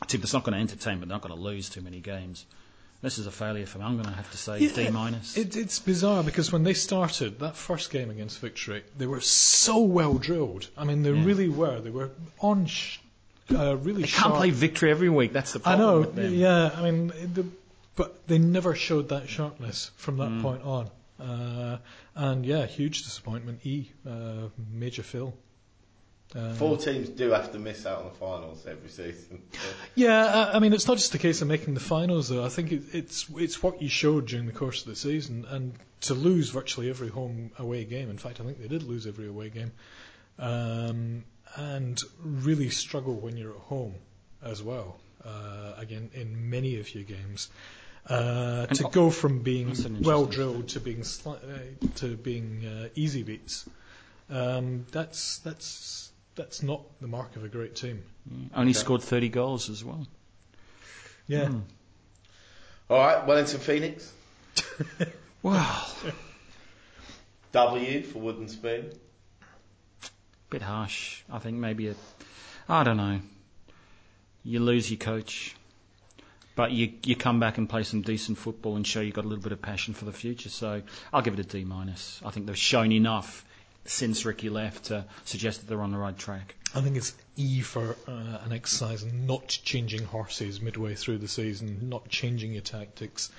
[0.00, 2.00] a team that's not going to entertain, but they're not going to lose too many
[2.00, 2.46] games.
[3.02, 3.84] This is a failure for me.
[3.84, 5.36] I'm going to have to say Yeah, D minus.
[5.36, 9.80] It, it's bizarre because when they started that first game against Victory, they were so
[9.80, 10.68] well drilled.
[10.76, 11.24] I mean, they Yeah.
[11.24, 11.80] really were.
[11.80, 12.10] They were
[12.40, 12.98] on, sh-
[13.52, 14.26] uh, really They sharp.
[14.28, 15.32] can't play victory every week.
[15.32, 16.32] That's the I know, with them.
[16.32, 16.70] yeah.
[16.76, 17.44] I mean, the,
[17.96, 20.42] but they never showed that sharpness from that Mm.
[20.42, 20.88] point on.
[21.20, 21.78] Uh,
[22.14, 23.66] and yeah, huge disappointment.
[23.66, 25.34] E, uh, major fill.
[26.34, 29.42] Uh, Four teams do have to miss out on the finals every season.
[29.94, 32.42] Yeah, I- I mean, it's not just a case of making the finals, though.
[32.44, 35.74] I think it, it's it's what you showed during the course of the season, and
[36.02, 38.08] to lose virtually every home away game.
[38.08, 39.72] In fact, I think they did lose every away game,
[40.38, 41.24] um,
[41.56, 43.94] and really struggle when you're at home
[44.42, 44.98] as well.
[45.24, 47.50] Uh, again, in many of your games,
[48.08, 51.86] uh, to o- go from being That's an interesting- well drilled to being sli- uh,
[51.96, 53.68] to being uh, easy beats,
[54.30, 58.02] um, that's that's that's not the mark of a great team.
[58.54, 58.78] Only Okay.
[58.78, 60.06] scored 30 goals as well.
[61.26, 61.46] Yeah.
[61.46, 61.62] Mm.
[62.90, 64.12] All right, Wellington Phoenix.
[65.42, 65.86] Wow.
[67.50, 68.92] W for Wooden Spoon.
[70.50, 71.22] Bit harsh.
[71.30, 71.94] I think maybe a.
[72.68, 73.20] I don't know.
[74.44, 75.56] You lose your coach,
[76.54, 79.28] but you you come back and play some decent football and show you've got a
[79.28, 80.48] little bit of passion for the future.
[80.48, 82.20] So I'll give it a D minus.
[82.24, 83.44] I think they've shown enough
[83.84, 86.54] since Ricky left to suggest that they're on the right track.
[86.74, 91.28] I think it's E for uh, an exercise in not changing horses midway through the
[91.28, 93.30] season, not changing your tactics,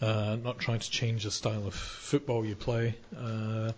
[0.00, 2.94] uh, not trying to change the style of football you play.
[3.16, 3.72] Uh,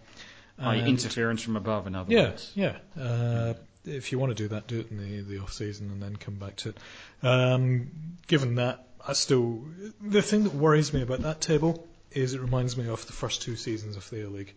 [0.86, 2.52] interference from above, in other yeah, words.
[2.54, 2.76] yeah.
[3.00, 3.54] Uh,
[3.84, 6.16] if you want to do that, do it in the, the off season and then
[6.16, 6.78] come back to it.
[7.22, 7.90] Um,
[8.26, 9.62] given that, I still
[10.02, 13.42] the thing that worries me about that table is it reminds me of the first
[13.42, 14.54] two seasons of the A League.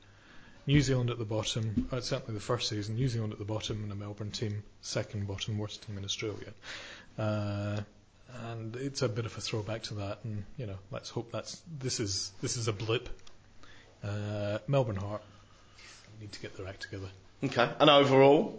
[0.71, 3.84] New Zealand at the bottom, uh, certainly the first season, New Zealand at the bottom
[3.84, 6.53] and a Melbourne team second bottom, worst team in Australia.
[7.19, 7.81] Uh,
[8.49, 11.62] and it's a bit of a throwback to that, and you know, let's hope that's
[11.77, 13.10] this is this is a blip.
[14.01, 15.21] Uh, Melbourne Heart
[16.21, 17.10] need to get their act together.
[17.43, 17.69] Okay.
[17.77, 18.57] And overall,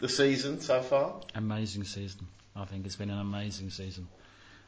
[0.00, 1.20] the season so far?
[1.36, 2.26] Amazing season.
[2.56, 4.08] I think it's been an amazing season.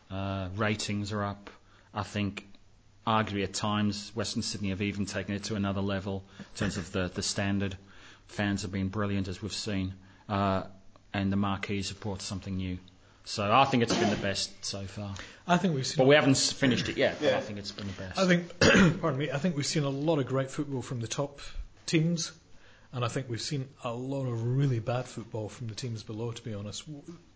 [0.08, 1.50] Uh, ratings are up.
[1.92, 2.46] I think,
[3.06, 6.90] arguably at times, Western Sydney have even taken it to another level in terms of
[6.92, 7.76] the, the standard.
[8.26, 9.94] Fans have been brilliant, as we've seen.
[10.28, 10.64] Uh,
[11.14, 12.78] and the marquees have brought something new.
[13.24, 15.14] So I think it's been the best so far.
[15.48, 15.98] I think we've seen.
[15.98, 17.36] But we haven't s- finished it yet, but Yeah.
[17.38, 18.18] I think it's been the best.
[18.18, 21.08] I think, pardon me, I think we've seen a lot of great football from the
[21.08, 21.40] top
[21.86, 22.32] teams,
[22.92, 26.30] and I think we've seen a lot of really bad football from the teams below.
[26.32, 26.84] To be honest,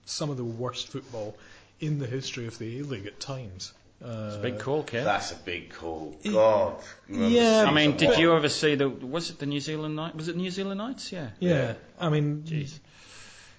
[0.05, 1.37] some of the worst football
[1.81, 3.73] in the history of the A League at times.
[4.03, 5.05] Uh, It's a big call, Kev.
[5.05, 6.17] That's a big call.
[6.25, 6.77] God.
[7.09, 8.89] Yeah, I mean, did you ever see the?
[8.89, 10.15] Was it the New Zealand Knight?
[10.17, 11.13] Was it New Zealand Knights?
[11.13, 11.31] Yeah.
[11.39, 12.79] yeah, I mean, Jeez.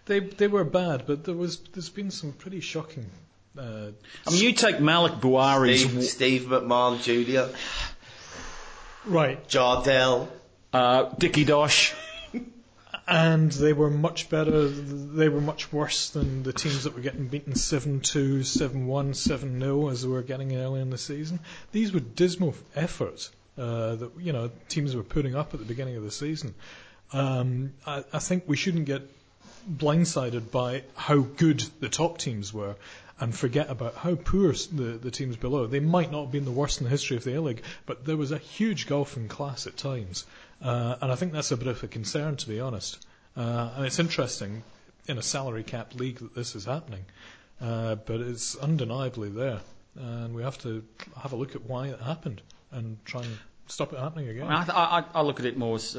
[0.05, 3.05] they they were bad, but there was there's been some pretty shocking.
[3.57, 3.91] Uh,
[4.25, 7.53] I mean, you take Malik Buari's Steve, Steve McMahon Jr.,
[9.05, 10.27] right, Jardel.
[10.73, 11.93] uh, Dickie Dosh.
[13.07, 14.67] And they were much better.
[14.67, 20.01] They were much worse than the teams that were getting beaten 7-2, 7-1, 7-0 as
[20.03, 21.39] they were getting early in the season.
[21.71, 25.97] These were dismal efforts uh, that you know teams were putting up at the beginning
[25.97, 26.53] of the season.
[27.13, 29.01] Um, I, I think we shouldn't get
[29.69, 32.75] blindsided by how good the top teams were
[33.21, 35.67] and forget about how poor the, the teams below.
[35.67, 38.03] They might not have been the worst in the history of the A League, but
[38.03, 40.25] there was a huge gulf in class at times.
[40.59, 43.05] Uh, and I think that's a bit of a concern, to be honest.
[43.37, 44.63] Uh, and it's interesting
[45.05, 47.05] in a salary cap league that this is happening.
[47.61, 49.59] Uh, but it's undeniably there.
[49.95, 50.83] And we have to
[51.21, 54.47] have a look at why it happened and try and stop it happening again.
[54.47, 55.95] I, mean, I, I, I look at it more as,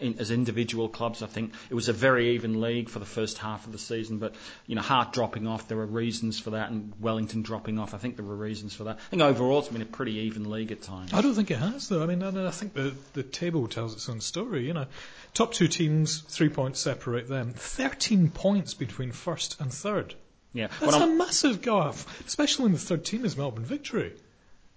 [0.00, 1.22] in, as individual clubs.
[1.22, 4.18] I think it was a very even league for the first half of the season,
[4.18, 4.34] but
[4.66, 7.94] you know, Heart dropping off, there were reasons for that, and Wellington dropping off.
[7.94, 8.96] I think there were reasons for that.
[8.96, 11.12] I think overall it's been a pretty even league at times.
[11.12, 12.02] I don't think it has, though.
[12.02, 14.66] I mean, I, I think the, the table tells its own story.
[14.66, 14.86] You know,
[15.34, 17.52] top two teams, three points separate them.
[17.54, 20.14] Thirteen points between first and third.
[20.52, 24.14] Yeah, That's a massive gulf, especially when the third team is Melbourne Victory.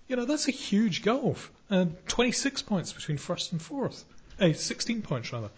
[0.09, 1.51] You know, that's a huge gulf.
[1.69, 4.03] Uh, 26 points between first and fourth.
[4.39, 5.49] Eh, 16 points, rather.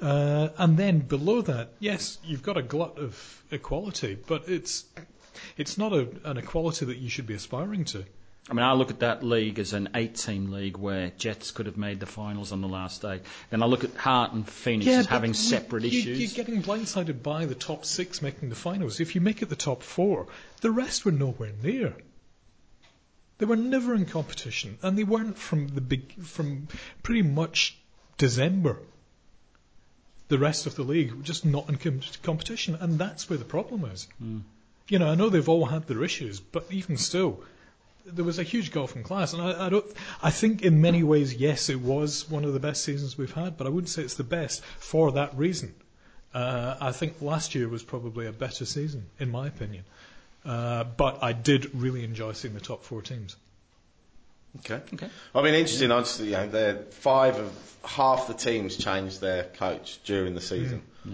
[0.00, 4.84] Uh, and then below that, yes, you've got a glut of equality, but it's
[5.56, 8.04] it's not a, an equality that you should be aspiring to.
[8.48, 11.76] I mean, I look at that league as an eight-team league where Jets could have
[11.76, 13.20] made the finals on the last day.
[13.50, 16.36] Then I look at Heart and Phoenix as having separate you, issues.
[16.36, 18.98] You're getting blindsided by the top six making the finals.
[18.98, 20.26] If you make it the top four,
[20.62, 21.94] the rest were nowhere near.
[23.38, 26.68] They were never in competition, and they weren't from the big, from
[27.02, 27.79] pretty much
[28.20, 28.76] December.
[30.28, 33.46] The rest of the league were just not in com- competition, and that's where the
[33.46, 34.06] problem is.
[34.88, 37.42] You know, I know they've all had their issues, but even still,
[38.04, 39.86] there was a huge gulf in class, and I, I don't.
[40.22, 43.56] I think in many ways, yes, it was one of the best seasons we've had,
[43.56, 45.74] but I wouldn't say it's the best for that reason.
[46.34, 49.84] Uh, I think last year was probably a better season, in my opinion.
[50.44, 53.36] Uh, but I did really enjoy seeing the top four teams.
[54.58, 54.80] Okay.
[54.94, 55.08] Okay.
[55.34, 55.90] I mean, interesting.
[55.92, 60.82] Obviously, you know, they're five of half the teams changed their coach during the season,
[61.04, 61.12] Yeah.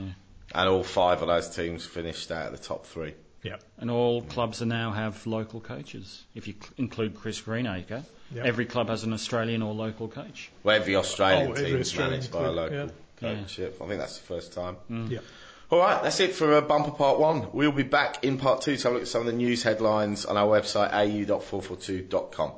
[0.54, 3.14] and all five of those teams finished out of the top three.
[3.42, 3.56] Yeah.
[3.78, 6.24] And all clubs are now have local coaches.
[6.34, 8.02] If you cl- include Chris Greenacre,
[8.34, 8.42] Yeah.
[8.44, 10.50] every club has an Australian or local coach.
[10.64, 12.88] Well, every Australian Oh, every team is Australian managed by a local yeah.
[13.18, 13.58] coach.
[13.58, 13.66] Yeah.
[13.66, 14.76] I think that's the first time.
[15.10, 15.18] Yeah.
[15.70, 17.48] All right, that's it for uh, Bumper Part 1.
[17.52, 19.62] We'll be back in Part 2 to have a look at some of the news
[19.62, 22.52] headlines on our website, au.442.com.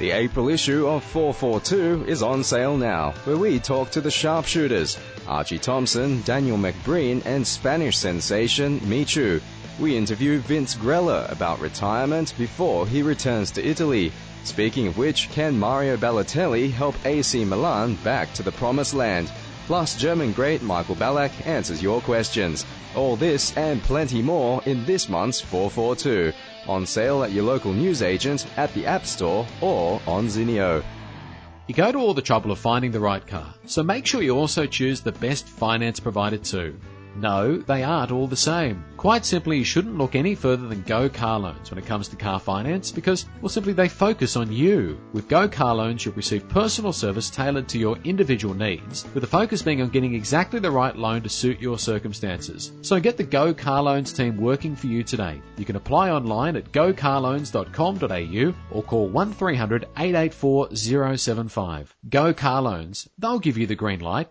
[0.00, 4.96] The April issue of 442 is on sale now, where we talk to the sharpshooters
[5.28, 9.40] Archie Thompson, Daniel McBreen, and Spanish sensation Michu.
[9.78, 14.10] We interview Vince Grella about retirement before he returns to Italy.
[14.44, 19.30] Speaking of which, can Mario Balotelli help AC Milan back to the promised land?
[19.66, 22.64] Plus, German great Michael Ballack answers your questions.
[22.96, 26.32] All this and plenty more in this month's 442.
[26.68, 30.82] On sale at your local newsagent, at the App Store, or on Zinio.
[31.66, 34.36] You go to all the trouble of finding the right car, so make sure you
[34.36, 36.76] also choose the best finance provider too.
[37.16, 38.84] No, they aren't all the same.
[38.96, 42.16] Quite simply, you shouldn't look any further than Go Car Loans when it comes to
[42.16, 45.00] car finance because, well, simply they focus on you.
[45.12, 49.26] With Go Car Loans, you'll receive personal service tailored to your individual needs, with the
[49.26, 52.72] focus being on getting exactly the right loan to suit your circumstances.
[52.82, 55.40] So get the Go Car Loans team working for you today.
[55.56, 60.76] You can apply online at gocarloans.com.au or call 1300 884
[61.16, 61.96] 075.
[62.08, 63.08] Go Car Loans.
[63.18, 64.28] They'll give you the green light.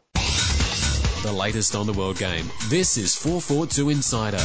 [1.21, 2.49] The latest on the world game.
[2.69, 4.37] This is 442 Insider.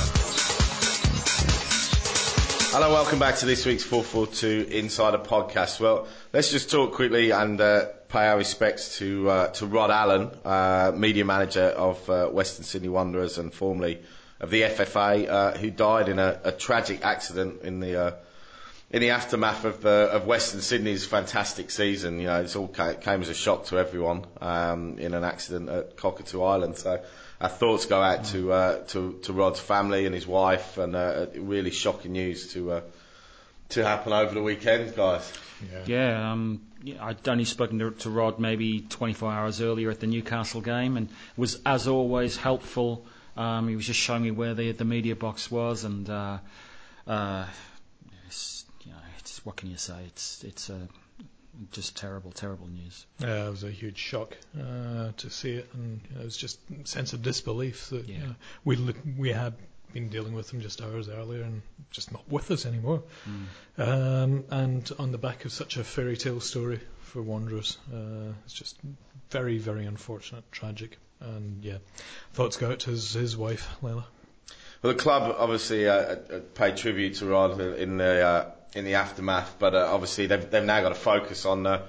[2.72, 5.78] Hello, welcome back to this week's 442 Insider podcast.
[5.78, 10.32] Well, let's just talk quickly and uh, pay our respects to uh, to Rod Allen,
[10.44, 14.02] uh, media manager of uh, Western Sydney Wanderers and formerly
[14.40, 18.10] of the FFA, uh, who died in a, a tragic accident in the uh,
[18.94, 22.20] in the aftermath of the, of Western Sydney's fantastic season.
[22.20, 25.68] You know, it's all came, came as a shock to everyone um, in an accident
[25.68, 26.76] at Cockatoo Island.
[26.76, 27.02] So
[27.40, 31.26] our thoughts go out to uh, to, to Rod's family and his wife, and uh,
[31.34, 32.80] really shocking news to uh,
[33.70, 35.32] to happen over the weekend, guys.
[35.86, 40.06] Yeah, um, yeah, I'd only spoken to, to Rod maybe 24 hours earlier at the
[40.06, 43.04] Newcastle game, and was as always helpful.
[43.36, 46.38] Um, he was just showing me where the the media box was, and uh,
[47.08, 47.46] uh,
[49.46, 50.04] it's, you know, it's, what can you say?
[50.06, 50.86] It's it's uh,
[51.72, 53.06] just terrible, terrible news.
[53.20, 56.36] Yeah, it was a huge shock uh, to see it, and you know, it was
[56.36, 58.14] just a sense of disbelief that Yeah.
[58.16, 58.34] you know,
[58.64, 59.54] we li- we had
[59.92, 63.02] been dealing with them just hours earlier, and just not with us anymore.
[63.78, 68.54] Um, and on the back of such a fairy tale story for Wanderers, uh, it's
[68.54, 68.76] just
[69.30, 71.78] very, very unfortunate, tragic, and yeah,
[72.32, 74.04] thoughts go out to his, his wife, Layla.
[74.82, 78.94] Well, the club obviously uh, uh, paid tribute to Rod in the uh, in the
[78.94, 81.82] aftermath, but uh, obviously they've they've now got to focus on uh,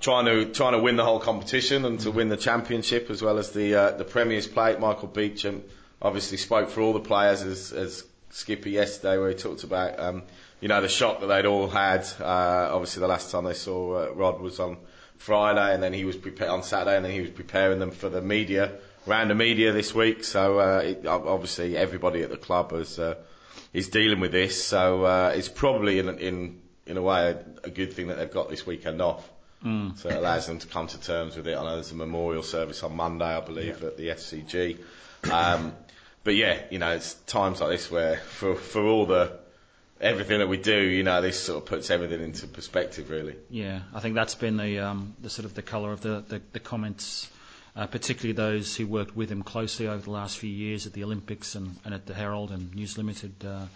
[0.00, 3.38] trying to trying to win the whole competition and to win the championship as well
[3.38, 4.80] as the uh, the Premier's plate.
[4.80, 5.64] Michael Beauchamp
[6.00, 10.22] obviously spoke for all the players as as skipper yesterday, where he talked about um,
[10.60, 12.06] you know the shock that they'd all had.
[12.20, 14.78] Uh, obviously, the last time they saw uh, Rod was on
[15.18, 18.08] Friday, and then he was prepa- on Saturday, and then he was preparing them for
[18.08, 18.72] the media
[19.06, 20.24] round the media this week.
[20.24, 23.16] So uh, it, obviously, everybody at the club is uh,
[23.72, 24.64] is dealing with this.
[24.64, 28.30] So uh, it's probably in in in a way a, a good thing that they've
[28.30, 29.28] got this weekend off.
[29.94, 31.56] So it allows them to come to terms with it.
[31.56, 34.78] I know there's a memorial service on Monday, I believe, at the FCG.
[35.30, 35.72] Um,
[36.24, 39.38] but yeah, you know, it's times like this where for for all the
[40.00, 43.36] everything that we do, you know, this sort of puts everything into perspective, really.
[43.50, 46.42] Yeah, I think that's been the um, the sort of the colour of the the,
[46.52, 47.30] the comments,
[47.74, 51.04] uh, particularly those who worked with him closely over the last few years at the
[51.04, 53.32] Olympics and, and at the Herald and News Limited.
[53.44, 53.66] Uh,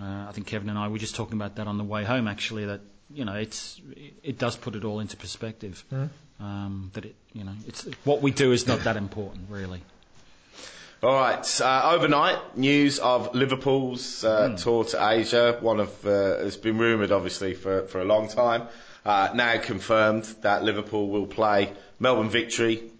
[0.00, 2.26] uh, I think Kevin and I were just talking about that on the way home.
[2.26, 2.80] Actually, that
[3.12, 3.80] you know, it's
[4.22, 5.84] it does put it all into perspective.
[6.40, 9.82] Um, that it, you know, it's what we do is not that important, really.
[11.02, 11.60] All right.
[11.60, 15.58] Uh, overnight news of Liverpool's uh, tour to Asia.
[15.60, 18.68] One of uh, has been rumoured, obviously, for for a long time.
[19.04, 22.91] Uh, now confirmed that Liverpool will play Melbourne Victory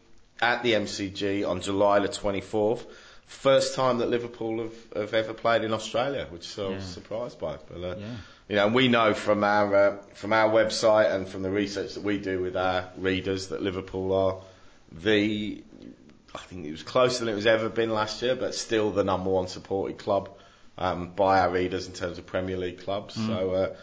[0.43, 2.85] at the MCG on July the 24th.
[3.27, 6.89] First time that Liverpool have, have ever played in Australia, which I was Yeah.
[6.91, 7.57] surprised by.
[7.71, 8.07] But, uh, Yeah.
[8.49, 11.95] you know, and we know from our uh, from our website and from the research
[11.95, 14.41] that we do with our readers that Liverpool are
[14.91, 15.63] the
[16.35, 19.05] I think it was closer than it was ever been last year, but still the
[19.05, 20.31] number one supported club
[20.79, 23.15] um, by our readers in terms of Premier League clubs.
[23.15, 23.77] So uh,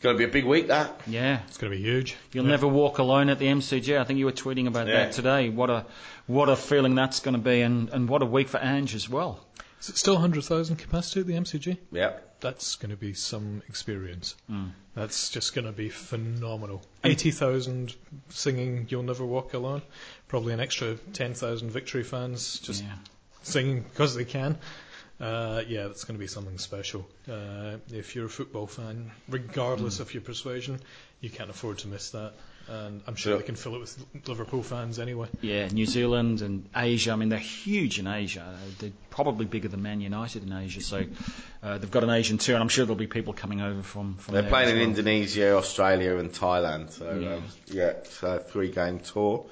[0.00, 0.68] it's going to be a big week.
[0.68, 2.16] That Yeah, It's going to be huge.
[2.32, 3.98] You'll never walk alone at the MCG.
[4.00, 5.04] I think you were tweeting about Yeah.
[5.04, 5.50] that today.
[5.50, 5.84] What a
[6.26, 9.08] what a feeling that's going to be, and, and what a week for Ange as
[9.10, 9.44] well.
[9.80, 11.76] Is it still 100,000 capacity at the MCG?
[11.92, 12.12] yeah.
[12.40, 14.34] That's going to be some experience.
[14.50, 14.70] Mm.
[14.94, 16.80] That's just going to be phenomenal.
[17.04, 17.94] 80,000
[18.30, 19.82] singing You'll Never Walk Alone.
[20.28, 22.94] Probably an extra 10,000 Victory fans just Yeah.
[23.42, 24.56] singing because they can.
[25.20, 27.06] Uh, yeah, that's going to be something special.
[27.30, 30.00] Uh, if you're a football fan, regardless Mm.
[30.00, 30.80] of your persuasion,
[31.20, 32.32] you can't afford to miss that.
[32.68, 33.38] And I'm sure Sure.
[33.38, 33.98] they can fill it with
[34.28, 35.26] Liverpool fans anyway.
[35.42, 37.10] Yeah, New Zealand and Asia.
[37.12, 38.46] I mean, they're huge in Asia.
[38.78, 40.80] They're probably bigger than Man United in Asia.
[40.80, 41.04] So
[41.62, 44.14] uh, they've got an Asian tour, and I'm sure there'll be people coming over from.
[44.16, 44.88] from They're playing as in well.
[44.88, 46.92] Indonesia, Australia, and Thailand.
[46.92, 47.34] So Yeah.
[47.34, 49.44] um, yeah, so three game tour.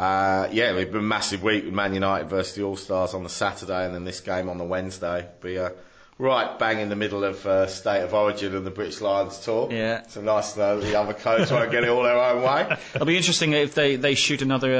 [0.00, 3.22] Uh, yeah, it'll be a massive week with Man United versus the All Stars on
[3.22, 5.28] the Saturday, and then this game on the Wednesday.
[5.42, 5.70] Be uh,
[6.16, 9.68] right bang in the middle of uh, State of Origin and the British Lions tour.
[9.70, 10.06] Yeah.
[10.08, 12.78] So nice to know that the other codes won't get it all their own way.
[12.94, 14.74] It'll be interesting if they, they shoot another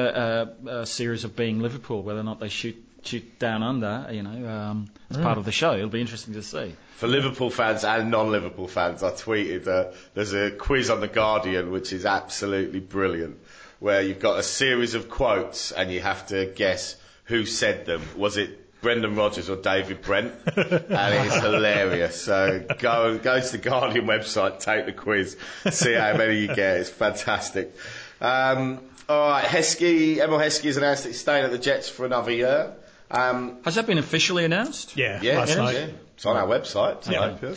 [0.64, 4.22] uh, uh, series of being Liverpool, whether or not they shoot shoot down under, you
[4.22, 5.74] know, um, as part of the show.
[5.74, 6.74] It'll be interesting to see.
[6.96, 11.70] For Liverpool fans and non-Liverpool fans, I tweeted uh, there's a quiz on the Guardian
[11.70, 13.38] which is absolutely brilliant,
[13.80, 18.02] where you've got a series of quotes and you have to guess who said them.
[18.16, 22.20] Was it Brendan Rodgers or David Brent, and it's hilarious.
[22.20, 25.36] So go go to the Guardian website, take the quiz,
[25.70, 26.78] see how many you get.
[26.78, 27.74] It's fantastic.
[28.20, 32.06] Um, all right, Heskey, Emile Heskey has announced that he's staying at the Jets for
[32.06, 32.72] another year.
[33.10, 34.96] Um, Has that been officially announced?
[34.96, 35.74] Yeah, yeah, last yeah, night.
[35.74, 35.86] yeah.
[36.14, 37.04] it's on our website.
[37.04, 37.54] So Yeah.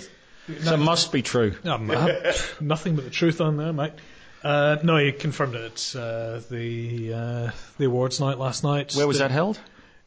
[0.61, 1.55] So it must be true.
[1.63, 1.77] Uh,
[2.59, 3.93] nothing but the truth on there, mate.
[4.43, 5.63] Uh, no, he confirmed it
[5.95, 8.93] at uh, the uh, the awards night last night.
[8.95, 9.59] Where was The- that held?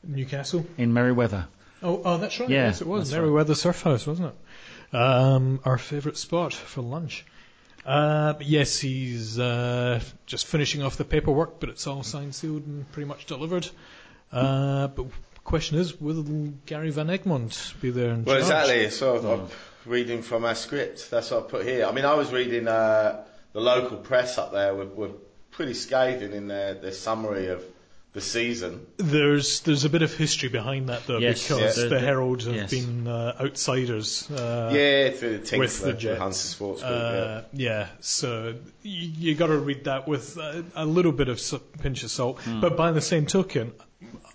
[0.05, 0.67] Newcastle.
[0.79, 1.47] In Merewether.
[1.83, 2.49] Oh, oh, that's right.
[2.49, 3.29] Yeah, yes, it was that's right.
[3.29, 4.33] Merewether Surf House, wasn't
[4.93, 4.97] it?
[4.97, 7.25] Um, our favourite spot for lunch.
[7.85, 12.67] Uh, but yes, he's uh, just finishing off the paperwork, but it's all signed, sealed,
[12.67, 13.69] and pretty much delivered.
[14.33, 16.23] Uh, but the question is, will
[16.67, 18.43] Gary Van Egmond be there in Well, charge?
[18.69, 18.91] exactly.
[18.91, 19.17] So
[19.87, 21.11] I'm reading from our script.
[21.11, 21.87] That's what I put here.
[21.87, 23.25] I mean, I was reading uh,
[23.57, 25.11] the local press up there were, were
[25.51, 27.65] pretty scathing in their, their summary of
[28.13, 28.87] the season.
[28.99, 31.85] There's there's a bit of history behind that though, Yes, because yeah.
[31.85, 32.71] the The- Herald have yes.
[32.71, 34.31] been uh, outsiders.
[34.31, 36.19] Uh, yeah, through the Tinkler, with the Jets.
[36.21, 36.93] Hunter Sports Group.
[36.95, 41.39] Uh, yeah, so you, you got to read that with a, a little bit of
[41.39, 42.41] s- pinch of salt.
[42.41, 42.61] Hmm.
[42.61, 43.73] But by the same token,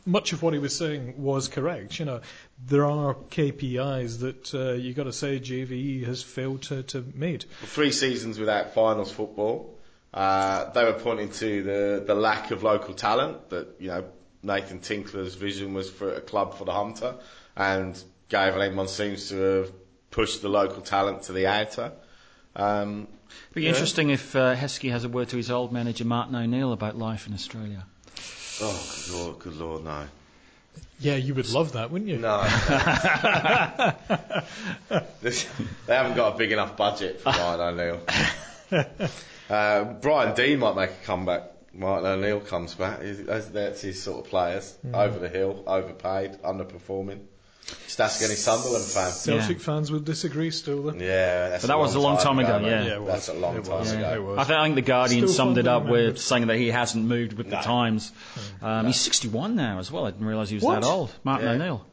[0.05, 1.99] much of what he was saying was correct.
[1.99, 2.21] You know,
[2.65, 7.45] there are KPIs that uh, you got to say JVE has failed to, to meet.
[7.61, 7.67] yeah.
[7.67, 9.77] Three seasons without finals football.
[10.13, 14.03] Uh, they were pointing to the, the lack of local talent that, you know,
[14.43, 17.15] Nathan Tinkler's vision was for a club for the Hunter
[17.55, 19.71] and Gary Van Egmond seems to have
[20.09, 21.91] pushed the local talent to the outer.
[22.55, 23.07] Um,
[23.51, 23.69] It'd Be Yeah.
[23.69, 27.27] interesting if uh, Heskey has a word to his old manager Martin O'Neill about life
[27.27, 27.85] in Australia.
[28.61, 30.03] Oh, good lord, good lord, no.
[30.99, 32.17] Yeah, you would love that, wouldn't you?
[32.17, 32.41] No.
[35.21, 35.47] This-
[35.87, 38.01] they haven't got a big enough budget for Martin O'Neill.
[39.49, 41.43] Uh, Brian Dean might make a comeback.
[41.73, 43.01] Martin O'Neill comes back.
[43.01, 44.73] He's- That's, that's his sort of players.
[44.93, 47.19] Over the hill, overpaid, underperforming.
[47.85, 49.11] Just ask any Sunderland fan.
[49.11, 49.63] Celtic Yeah.
[49.63, 50.83] fans would disagree still.
[50.83, 50.93] Though.
[50.93, 52.69] Yeah, that's But that was a long time ago, mate.
[52.69, 52.83] yeah.
[52.85, 53.91] Yeah, that's a long It time was.
[53.91, 53.99] ago.
[54.35, 54.41] Yeah.
[54.41, 56.19] I think, I think the Guardian Still summed it fondly up with remembered.
[56.19, 58.11] saying that he hasn't moved with the times.
[58.61, 60.05] Um, he's 61 now as well.
[60.05, 60.81] I didn't realise he was What?
[60.81, 61.11] that old.
[61.23, 61.53] Martin Yeah.
[61.53, 61.85] O'Neill.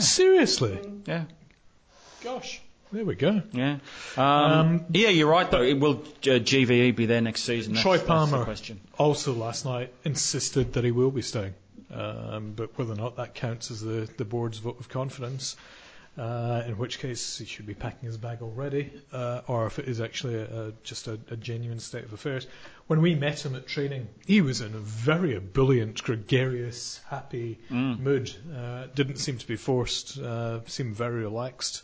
[0.00, 0.78] Seriously?
[1.06, 1.24] Yeah,
[2.22, 3.42] Gosh, there we go.
[3.52, 3.76] yeah.
[4.16, 5.62] Um, yeah, you're right though.
[5.62, 7.74] It will uh, GVE be there next season?
[7.74, 8.80] That's, Troy that's Palmer the question.
[8.98, 11.54] also last night insisted that he will be staying,
[11.92, 15.56] um, but whether or not that counts as the, the board's vote of confidence,
[16.16, 19.88] uh, in which case he should be packing his bag already, uh, or if it
[19.88, 22.46] is actually a, a, just a, a genuine state of affairs.
[22.86, 28.30] When we met him at training, he was in a very ebullient, gregarious, happy mood.
[28.54, 30.18] Uh, didn't seem to be forced.
[30.18, 31.82] Uh, seemed very relaxed.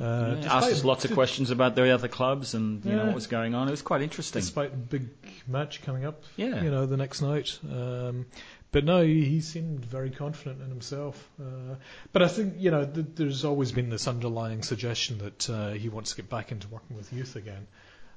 [0.00, 3.16] Uh, Yeah, asked us lots of questions about the other clubs and you know what
[3.16, 3.66] was going on.
[3.66, 4.40] It was quite interesting.
[4.42, 5.08] despite the big
[5.48, 6.22] match coming up.
[6.36, 6.62] Yeah.
[6.62, 7.58] You know, the next night.
[7.68, 8.26] Um,
[8.70, 11.28] but no, he, he seemed very confident in himself.
[11.40, 11.76] Uh,
[12.12, 15.88] but I think you know, th- there's always been this underlying suggestion that uh, he
[15.88, 17.66] wants to get back into working with youth again.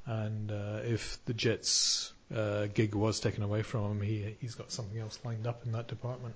[0.06, 4.72] And uh, if the Jets uh, gig was taken away from him, he he's got
[4.72, 6.36] something else lined up in that department.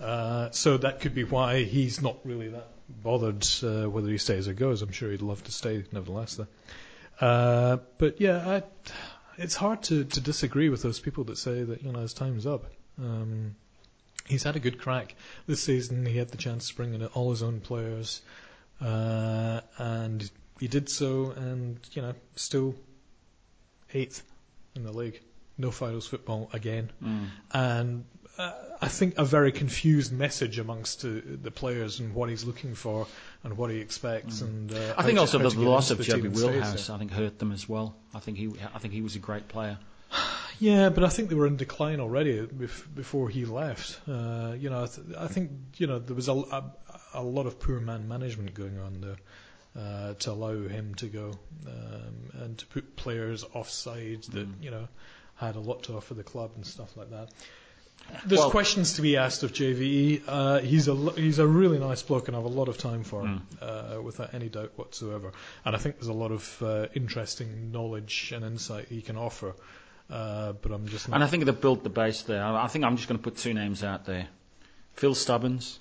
[0.00, 4.48] Uh, so that could be why he's not really that bothered uh, whether he stays
[4.48, 4.82] or goes.
[4.82, 6.36] I'm sure he'd love to stay, nevertheless.
[6.36, 6.46] Though.
[7.20, 8.62] Uh, but yeah, I,
[9.38, 12.46] it's hard to, to disagree with those people that say that you know his time's
[12.46, 12.66] up.
[12.98, 13.54] Um,
[14.26, 15.14] he's had a good crack
[15.46, 16.06] this season.
[16.06, 18.22] He had the chance to bring in all his own players,
[18.80, 20.30] uh, and
[20.60, 22.74] he did so, and you know still
[23.94, 24.22] eighth
[24.74, 25.20] in the league.
[25.58, 26.90] No finals football again,
[27.52, 28.04] and
[28.38, 32.74] uh, I think a very confused message amongst uh, the players and what he's looking
[32.74, 33.06] for
[33.42, 34.42] and what he expects.
[34.42, 36.96] And uh, I think also the loss of the team Joby and stay Wheelhouse, there.
[36.96, 37.96] I think, hurt them as well.
[38.14, 39.78] I think he, I think he was a great player.
[40.58, 42.40] Yeah, but I think they were in decline already
[42.94, 44.00] before he left.
[44.08, 46.64] Uh, you know, I, th- I think you know there was a, a,
[47.14, 49.16] a lot of poor man management going on there
[49.82, 51.32] uh, to allow him to go
[51.66, 54.88] um, and to put players offside that you know
[55.36, 57.28] had a lot to offer the club and stuff like that.
[58.24, 60.22] There's Well- questions to be asked of JVE.
[60.26, 63.02] Uh, he's a he's a really nice bloke, and I have a lot of time
[63.04, 65.32] for him, uh, without any doubt whatsoever.
[65.64, 69.54] And I think there's a lot of uh, interesting knowledge and insight he can offer.
[70.08, 72.42] Uh, but I'm just not And I think they've built the base there.
[72.44, 74.28] I I think I'm just going to put two names out there:
[74.94, 75.80] Phil Stubbins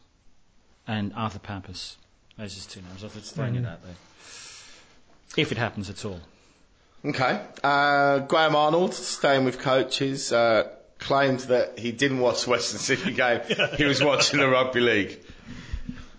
[0.87, 1.97] and Arthur Papas.
[2.37, 3.03] Those his two names.
[3.03, 3.95] I'm just throwing it out there.
[5.37, 6.19] If it happens at all.
[7.03, 7.39] Okay.
[7.63, 13.13] Uh, Graham Arnold, staying with coaches, uh, claimed that he didn't watch the Western Sydney
[13.13, 13.41] game.
[13.77, 15.19] He was watching the rugby league.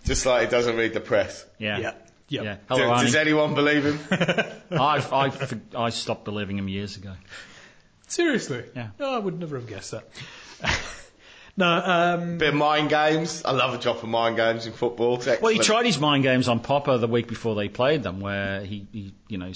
[0.04, 1.44] Just like he doesn't read the press.
[1.58, 1.78] Yeah.
[1.78, 1.92] Yeah.
[2.28, 2.42] Yeah.
[2.42, 2.54] Yeah.
[2.54, 3.98] Do- Hello, does anyone believe him?
[4.70, 5.32] I,
[5.76, 7.12] I, I stopped believing him years ago.
[8.06, 8.64] Seriously?
[8.74, 8.88] Yeah.
[8.98, 10.08] No, I would never have guessed that.
[11.58, 13.42] No, um, Bit of mind games.
[13.42, 15.22] I love a drop of mind games in football.
[15.40, 18.60] Well, he tried his mind games on Popa the week before they played them, where
[18.60, 19.50] he, he you know,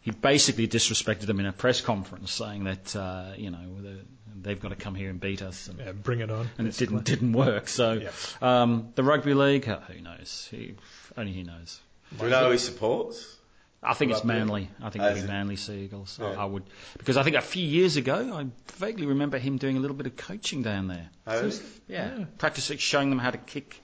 [0.00, 3.96] he basically disrespected them in a press conference, saying that, uh, you know, the,
[4.42, 5.66] they've got to come here and beat us.
[5.66, 6.48] And, yeah, bring it on.
[6.56, 7.66] and it didn't didn't work.
[7.66, 8.10] So Yeah.
[8.40, 10.46] um, the rugby league, uh, who knows?
[10.52, 10.76] He,
[11.16, 11.80] only he knows.
[12.16, 13.38] Do you know who he supports?
[13.84, 14.68] I think it's Manly.
[14.82, 16.18] I think As it'll be Manly Sea Eagles.
[16.20, 16.42] I- Yeah.
[16.42, 16.62] I would
[16.98, 20.06] because I think a few years ago I vaguely remember him doing a little bit
[20.06, 21.08] of coaching down there.
[21.26, 21.50] Oh,
[21.88, 23.80] Yeah, practicing, showing them how to kick.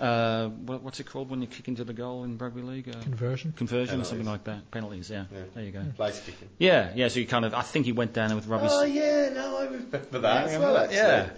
[0.00, 2.88] Uh, what, what's it called when you kick into the goal in rugby league?
[2.88, 3.52] Uh, Conversion.
[3.52, 4.68] conversion or something like that.
[4.72, 5.08] Penalties.
[5.08, 5.26] Yeah.
[5.32, 5.38] Yeah.
[5.54, 5.84] There you go.
[5.96, 6.48] Place kicking.
[6.58, 7.06] Yeah, yeah.
[7.06, 8.66] So you kind of, I think he went down there with Robbie.
[8.68, 10.76] Oh yeah, no, I remember that as well.
[10.78, 10.96] Actually.
[10.96, 11.30] Yeah.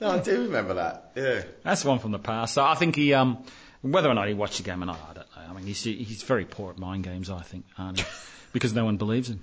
[0.00, 1.12] No, I do remember that.
[1.14, 1.42] Yeah.
[1.62, 2.54] That's one from the past.
[2.54, 3.38] So I think he, um,
[3.82, 5.27] whether or not he watched the game or not, I don't
[5.66, 8.06] he's he's very poor at mind games, I think, aren't he?
[8.52, 9.40] because no one believes him.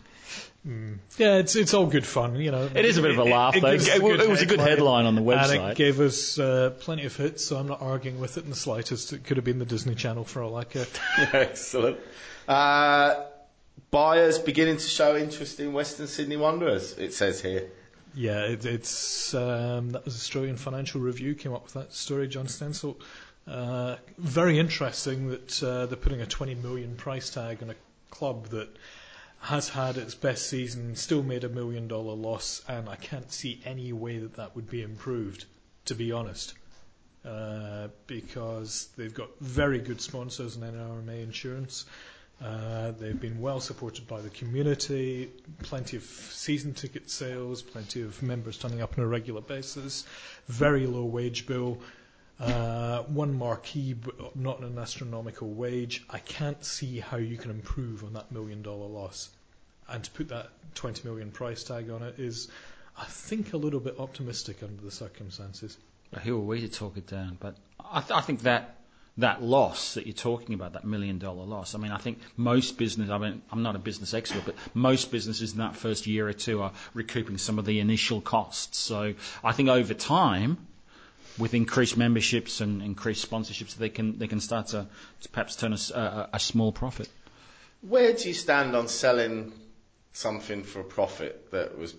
[1.17, 2.67] Yeah, it's it's all good fun, you know.
[2.73, 3.71] It is a bit of a laugh, though.
[3.71, 5.59] gives us It- it was a good headline on the website.
[5.59, 8.49] And it gave us uh, plenty of hits, so I'm not arguing with it in
[8.49, 9.13] the slightest.
[9.13, 10.87] It could have been the Disney Channel for all I care.
[11.33, 11.99] Excellent.
[12.47, 13.25] Uh,
[13.91, 16.97] buyers beginning to show interest in Western Sydney Wanderers.
[16.97, 17.69] It says here.
[18.15, 22.27] Yeah, it, it's um, that was Australian Financial Review came up with that story.
[22.27, 23.01] John Stensholt.
[23.47, 27.75] Uh, very interesting that uh, they're putting a 20 million price tag on a
[28.09, 28.69] club that
[29.39, 33.61] has had its best season, still made a million dollar loss, and I can't see
[33.63, 35.45] any way that that would be improved.
[35.85, 36.55] To be honest,
[37.23, 41.85] uh, because they've got very good sponsors in NRMA Insurance.
[42.43, 45.29] Uh, they've been well supported by the community,
[45.61, 50.05] plenty of season ticket sales, plenty of members turning up on a regular basis,
[50.47, 51.77] very low wage bill,
[52.39, 56.03] Uh, one marquee, but not an astronomical wage.
[56.09, 59.29] I can't see how you can improve on that million dollar loss.
[59.87, 62.49] And to put that 20 million price tag on it is,
[62.97, 65.77] I think, a little bit optimistic under the circumstances.
[66.23, 67.37] Who are we to talk it down?
[67.39, 68.75] But I, th- I think that
[69.17, 71.73] that loss that you're talking about, that million dollar loss.
[71.73, 73.09] I mean, I think most business.
[73.09, 76.33] I mean, I'm not a business expert, but most businesses in that first year or
[76.33, 78.77] two are recouping some of the initial costs.
[78.77, 79.13] So
[79.43, 80.57] I think over time.
[81.37, 84.87] With increased memberships and increased sponsorships, they can they can start to,
[85.21, 87.09] to perhaps turn a small profit.
[87.81, 89.51] Where do you stand on selling
[90.13, 91.93] something for a profit that was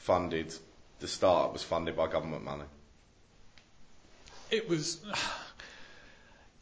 [0.00, 0.54] funded?
[1.00, 2.64] The start was funded by government money.
[4.50, 5.00] It was.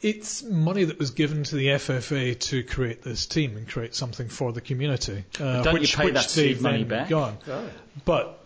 [0.03, 4.29] It's money that was given to the FFA to create this team and create something
[4.29, 5.25] for the community.
[5.41, 7.09] Uh, don't you which, pay which that seed they've money then back?
[7.09, 7.39] Gone.
[8.05, 8.46] But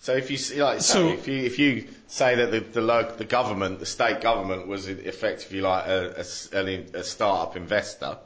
[0.00, 3.24] So if you like, So- say, if you if you say that the the, the
[3.24, 8.18] government, the state government, was effectively like a, a s- an in- a startup investor,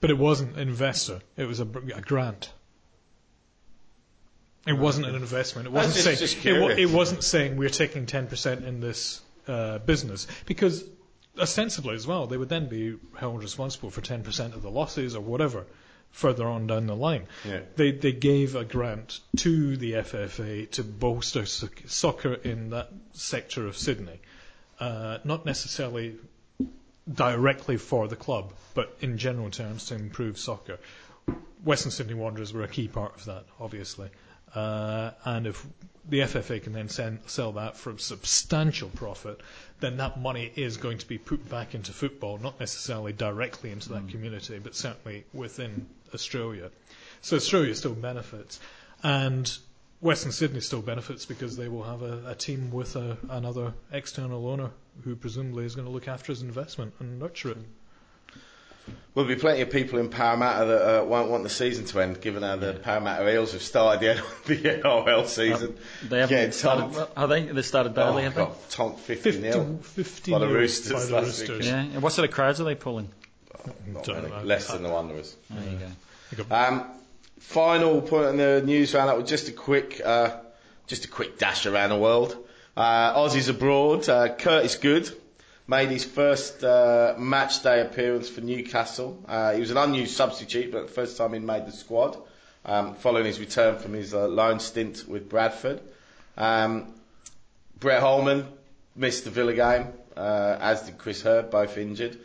[0.00, 1.20] but it wasn't an investor.
[1.36, 2.52] It was a, a grant.
[4.66, 5.66] It wasn't an investment.
[5.68, 10.26] It wasn't saying it, it wasn't saying we're taking ten percent in this uh, business
[10.44, 10.84] because
[11.38, 15.14] ostensibly as well they would then be held responsible for ten percent of the losses
[15.14, 15.66] or whatever
[16.10, 17.26] further on down the line.
[17.44, 17.60] Yeah.
[17.76, 23.76] They they gave a grant to the FFA to bolster soccer in that sector of
[23.76, 24.20] Sydney,
[24.80, 26.16] uh, not necessarily
[27.12, 30.78] directly for the club, but in general terms to improve soccer.
[31.64, 34.08] Western Sydney Wanderers were a key part of that, obviously.
[34.54, 35.66] Uh, and if
[36.08, 39.40] the FFA can then send, sell that for a substantial profit,
[39.80, 43.90] then that money is going to be put back into football, not necessarily directly into
[43.90, 44.08] that hmm.
[44.08, 46.70] community, but certainly within Australia.
[47.20, 48.58] So Australia still benefits.
[49.02, 49.50] And
[50.00, 54.48] Western Sydney still benefits because they will have a, a team with a, another external
[54.48, 54.70] owner
[55.04, 57.56] who presumably is going to look after his investment and nurture it.
[57.56, 57.62] Hmm.
[59.14, 62.20] There'll be plenty of people in Parramatta that uh, won't want the season to end,
[62.20, 65.76] given how the Parramatta Eels have started the, the NRL season.
[66.06, 66.80] They haven't Getting started.
[66.82, 66.96] tonked.
[66.96, 67.42] well, Are they?
[67.46, 68.42] They started badly, Oh, have they?
[68.42, 69.78] got tonked 50 0.
[69.82, 71.48] 50, 50 By the nil Roosters by the last Roosters.
[71.48, 71.64] weekend.
[71.88, 71.94] Yeah.
[71.94, 73.08] And what sort of crowds are they pulling?
[74.04, 74.42] Don't know.
[74.44, 75.34] Less than the Wanderers.
[75.50, 75.78] There you
[76.48, 76.54] go.
[76.54, 76.84] Um,
[77.40, 80.36] final point in the news roundup was just a quick, uh,
[80.86, 82.36] just a quick dash around the world.
[82.76, 84.06] Uh, Aussies abroad.
[84.08, 85.10] Uh, Curtis Good
[85.68, 89.22] made his first uh, match day appearance for Newcastle.
[89.28, 92.16] Uh, he was an unused substitute, but the first time he made the squad,
[92.64, 95.80] um, following his return from his uh, loan stint with Bradford.
[96.36, 96.92] Um,
[97.80, 98.46] Brett Holman
[98.94, 102.18] missed the Villa game, uh, as did Chris Herd, both injured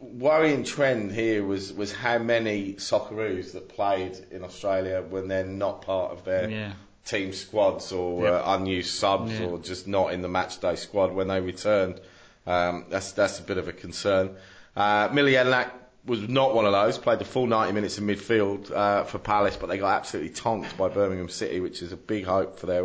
[0.00, 5.82] worrying trend here was, was how many Socceroos that played in Australia when they're not
[5.82, 6.72] part of their Yeah.
[7.06, 9.46] team squads or uh, unused subs Yeah.
[9.46, 12.00] or just not in the match day squad when they returned.
[12.46, 14.36] Um, that's that's a bit of a concern.
[14.76, 15.70] Uh, Mile Jedinak
[16.04, 16.98] was not one of those.
[16.98, 20.76] Played the full 90 minutes in midfield uh, for Palace, but they got absolutely tonked
[20.76, 22.84] by Birmingham City, which is a big hope for their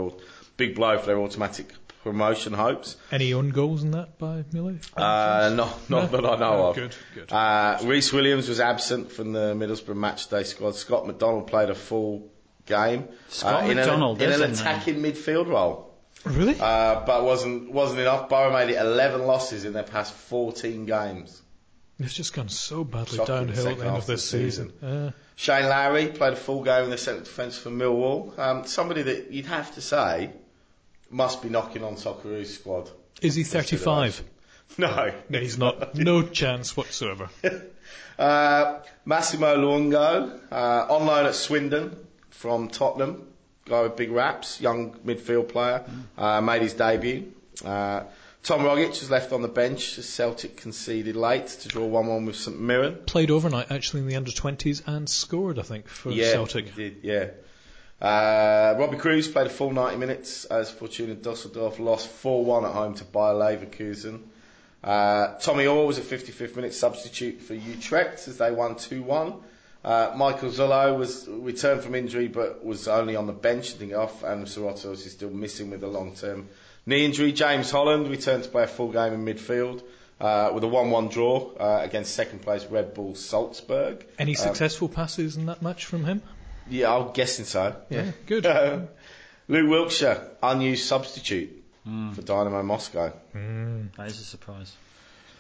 [0.57, 1.71] big blow for their automatic
[2.03, 2.97] promotion hopes.
[3.11, 4.79] Any own goals in that by Millie?
[4.97, 6.75] Uh, not, not that I know Oh, of.
[6.75, 7.31] good, good.
[7.31, 10.75] Uh, Rhys Williams was absent from the Middlesbrough matchday squad.
[10.75, 12.31] Scott McDonald played a full
[12.65, 15.90] game Scott uh, in, McDonald, an, in an there's a attacking midfield role,
[16.25, 16.59] really?
[16.59, 18.29] uh, but wasn't wasn't enough.
[18.29, 21.41] Borough made it 11 losses in their past 14 games.
[21.99, 24.73] It's just gone so badly Shocking downhill at the end of this the season.
[24.81, 28.37] Uh, Shane Lowry played a full game in the centre defence for Millwall.
[28.39, 30.31] Um, somebody that you'd have to say
[31.11, 32.89] must be knocking on Socceroos squad.
[33.21, 34.23] is he 35?
[34.77, 35.95] No, No, he's not.
[35.95, 37.29] No chance whatsoever.
[38.19, 41.97] Uh, Massimo Luongo, uh, on loan at Swindon
[42.29, 43.27] from Tottenham,
[43.71, 45.83] guy with big raps, young midfield player,
[46.17, 47.31] uh, made his debut.
[47.63, 48.03] Uh,
[48.43, 52.35] Tom Rogic was left on the bench as Celtic conceded late to draw 1-1 with
[52.35, 52.97] St Mirren.
[53.05, 56.69] Played overnight actually in the under 20s and scored, I think, for yeah, Celtic.
[56.69, 57.27] he did, yeah.
[58.01, 62.95] Uh, Robbie Kruse played a full 90 minutes as Fortuna Dusseldorf lost 4-1 at home
[62.95, 64.21] to Bayer Leverkusen.
[64.83, 69.39] Uh, Tommy Oar was a 55th minute substitute for Utrecht as they won 2-1.
[69.83, 74.23] Uh, Michael Zullo was returned from injury but was only on the bench and off
[74.23, 76.47] and Sarota's is still missing with a long-term
[76.85, 77.31] knee injury.
[77.31, 79.83] James Holland returned to play a full game in midfield
[80.19, 84.05] uh, with a 1-1 draw uh, against second place Red Bull Salzburg.
[84.19, 86.21] Any successful passes in that match from him?
[86.69, 87.75] Yeah, I'm guessing so.
[87.89, 88.45] Yeah, good.
[88.61, 88.87] Um,
[89.47, 93.11] Luke Wilkshire, unused substitute for Dynamo Moscow.
[93.33, 94.71] That is a surprise.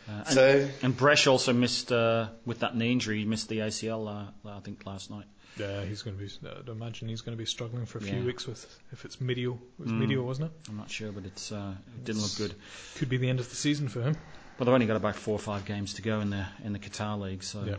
[0.09, 3.59] Uh, and, So, and Bresh also missed, uh, with that knee injury, he missed the
[3.59, 5.25] ACL, uh, I think, last night.
[5.57, 6.31] Yeah, he's going to be.
[6.47, 8.25] I'd imagine he's going to be struggling for a few Yeah.
[8.25, 9.59] weeks with if it's medial.
[9.79, 10.69] It was medial, wasn't it?
[10.69, 12.55] I'm not sure, but it's, uh, it didn't look good.
[12.95, 14.15] Could be the end of the season for him.
[14.57, 16.79] But they've only got about four or five games to go in the in the
[16.79, 17.75] Qatar league, so Yeah.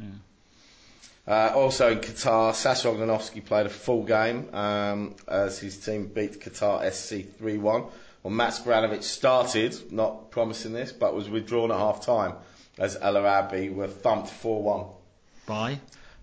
[0.00, 0.06] yeah.
[1.26, 6.40] uh, also in Qatar, Sasha Ognenovski played a full game um, as his team beat
[6.40, 7.84] Qatar SC 3 1.
[8.24, 12.32] Well, Matt Spiranovic started, not promising this, but was withdrawn at half time
[12.78, 14.86] as Al Arabi were thumped 4 1
[15.46, 15.80] Bye.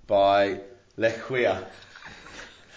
[0.08, 0.60] by
[0.98, 1.64] Lekhwiya.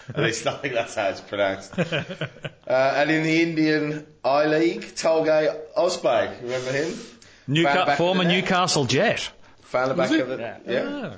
[0.09, 1.77] At least I think that's how it's pronounced.
[1.79, 2.23] uh,
[2.67, 6.91] and in the Indian I League, Tolgay Ozbey, remember him?
[6.91, 8.43] Found Newca- back former of the net.
[8.43, 9.31] Newcastle Jet.
[9.63, 10.57] Found the back of the Yeah.
[10.67, 11.09] yeah.
[11.13, 11.15] Ah,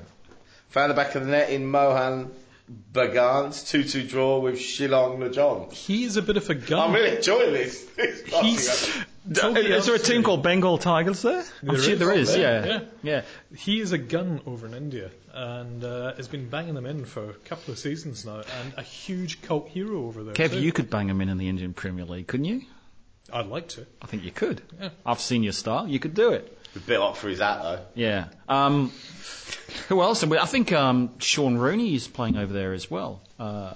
[0.69, 2.31] Found the back of the net in Mohan
[2.93, 5.71] Bagan's 2-2 draw with Shillong Lajong.
[5.71, 6.89] he is a bit of a gun.
[6.89, 7.85] I'm really enjoying this.
[7.95, 9.05] This He's- podcast.
[9.29, 11.43] Is there a team called Bengal Tigers there?
[11.67, 11.99] I'm sure is.
[11.99, 12.65] there is, Yeah, yeah.
[12.65, 12.79] yeah.
[13.03, 13.21] yeah.
[13.57, 17.29] He is a gun over in India and uh, has been banging them in for
[17.31, 20.33] a couple of seasons now, and a huge cult hero over there.
[20.33, 20.59] Kev, too.
[20.61, 22.61] you could bang him in in the Indian Premier League, couldn't you?
[23.31, 23.85] I'd like to.
[24.01, 24.61] I think you could.
[24.79, 24.89] Yeah.
[25.05, 25.87] I've seen your style.
[25.87, 26.56] You could do it.
[26.77, 27.79] A bit hot for his hat though.
[27.95, 28.25] Yeah.
[28.47, 28.91] Um,
[29.89, 30.23] who else?
[30.23, 33.21] I think um, Sean Rooney is playing over there as well.
[33.39, 33.73] Uh,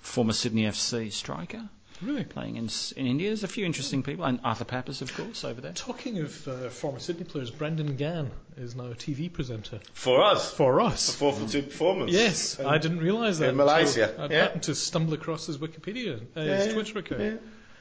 [0.00, 1.68] former Sydney FC striker
[2.02, 2.24] Really.
[2.24, 3.28] playing in, in India.
[3.30, 5.72] There's a few interesting people, and Arthur Papas, of course, over there.
[5.72, 10.52] Talking of uh, former Sydney players, Brendan Gan is now a TV presenter For us.
[10.52, 11.14] for us.
[11.14, 12.12] Four for two performance.
[12.12, 13.48] Yes, I didn't realise that.
[13.50, 14.42] in Malaysia, I yeah.
[14.42, 17.20] happened to stumble across his Wikipedia, uh, his Yeah, Twitter account.
[17.22, 17.34] yeah.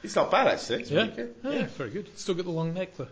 [0.03, 0.81] It's not bad actually.
[0.83, 1.35] It's Yeah, pretty good.
[1.43, 2.17] yeah, very good.
[2.17, 3.07] Still got the long neck though.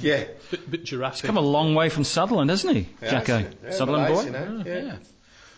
[0.00, 0.24] Yeah.
[0.50, 1.26] Bit, bit Jurassic.
[1.26, 3.36] Come a long way from Sutherland, hasn't he, Yeah, Jacko?
[3.38, 3.56] actually.
[3.64, 4.22] Yeah, Sutherland boy.
[4.30, 4.78] Malaysia now, yeah.
[4.82, 4.96] yeah.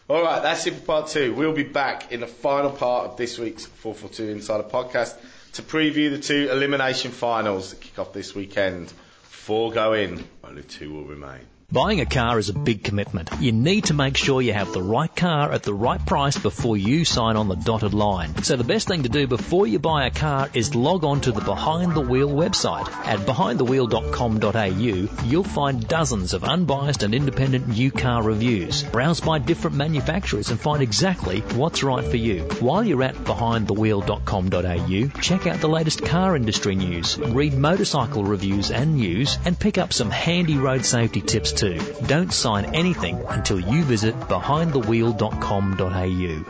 [0.09, 1.33] All right, that's it for part two.
[1.35, 5.17] We'll be back in the final part of this week's 442 Insider podcast
[5.55, 8.93] to preview the two elimination finals that kick off this weekend.
[9.23, 11.41] Four go in, only two will remain.
[11.75, 13.31] Buying a car is a big commitment.
[13.41, 16.77] You need to make sure you have the right car at the right price before
[16.77, 18.45] you sign on the dotted line.
[18.45, 21.33] So the best thing to do before you buy a car is log on to
[21.33, 22.87] the Behind the Wheel website.
[23.05, 28.85] At behindthewheel.com.au, you'll find dozens of unbiased and independent new car reviews.
[28.85, 32.43] Browse by different manufacturers and find exactly what's right for you.
[32.61, 38.95] While you're at behindthewheel.com.au, check out the latest car industry news, read motorcycle reviews and
[38.95, 41.64] news, and pick up some handy road safety tips too.
[42.07, 46.45] Don't sign anything until you visit behindthewheel.com.au.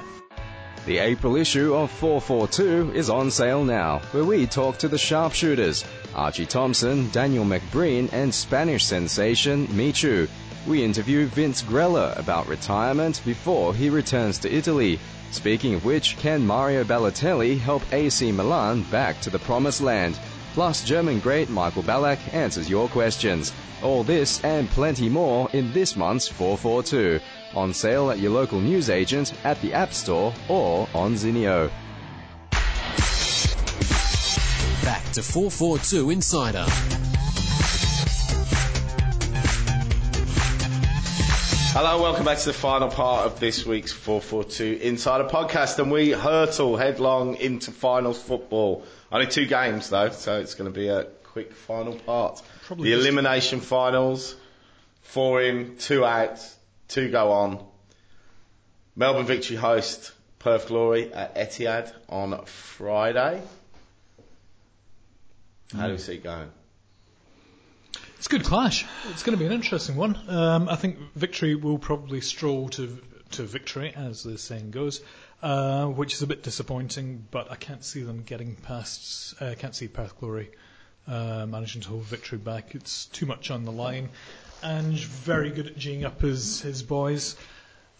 [0.86, 5.84] The April issue of 442 is on sale now, where we talk to the sharpshooters
[6.14, 10.26] Archie Thompson, Daniel McBreen, and Spanish sensation Michu.
[10.66, 14.98] We interview Vince Grella about retirement before he returns to Italy.
[15.30, 20.18] Speaking of which, can Mario Balotelli help AC Milan back to the promised land?
[20.54, 23.52] Plus, German great Michael Ballack answers your questions.
[23.82, 27.18] All this and plenty more in this month's 442.
[27.56, 31.72] On sale at your local newsagent, at the App Store, or on Zinio.
[34.84, 36.64] Back to 442 Insider.
[41.76, 46.12] Hello, welcome back to the final part of this week's 442 Insider podcast, and we
[46.12, 48.84] hurtle headlong into finals football.
[49.14, 52.42] Only two games though, so it's going to be a quick final part.
[52.66, 54.34] Probably the just- elimination finals,
[55.02, 56.40] four in, two out,
[56.88, 57.64] two go on.
[58.96, 60.10] Melbourne Victory host
[60.40, 63.40] Perth Glory at Etihad on Friday.
[65.76, 66.50] How do we see it going?
[68.18, 68.84] It's a good clash.
[69.10, 70.18] It's going to be an interesting one.
[70.28, 72.98] Um, I think victory will probably stroll to
[73.34, 75.00] to victory, as the saying goes,
[75.42, 77.26] uh, which is a bit disappointing.
[77.30, 79.34] But I can't see them getting past.
[79.40, 80.50] uh, I can't see Perth Glory
[81.06, 82.74] uh, managing to hold victory back.
[82.74, 84.10] It's too much on the line.
[84.62, 87.36] Ange very good at geeing up his his boys.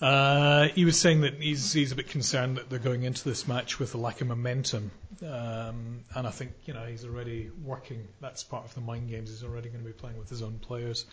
[0.01, 3.47] Uh, he was saying that he's he's a bit concerned that they're going into this
[3.47, 4.91] match with a lack of momentum,
[5.22, 8.07] um, and I think you know he's already working.
[8.20, 9.30] That's part of the mind games.
[9.30, 11.07] He's already going to be playing with his own players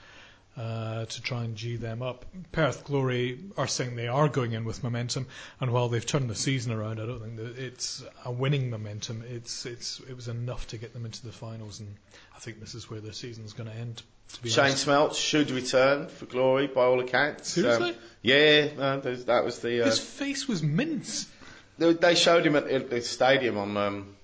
[0.57, 2.25] uh, to try and g them up.
[2.51, 5.27] Perth Glory are saying they are going in with momentum,
[5.59, 9.23] and while they've turned the season around, I don't think that it's a winning momentum.
[9.29, 11.95] It's it's it was enough to get them into the finals, and
[12.35, 14.03] I think this is where their season's going to end.
[14.43, 14.87] To Shane honest.
[14.87, 17.57] Smeltz should return for glory by all accounts.
[17.57, 17.97] Um, Seriously?
[18.21, 19.81] yeah, no, that was the.
[19.81, 21.27] Uh, His face was mince.
[21.77, 24.15] they, they showed him at, at the stadium on um,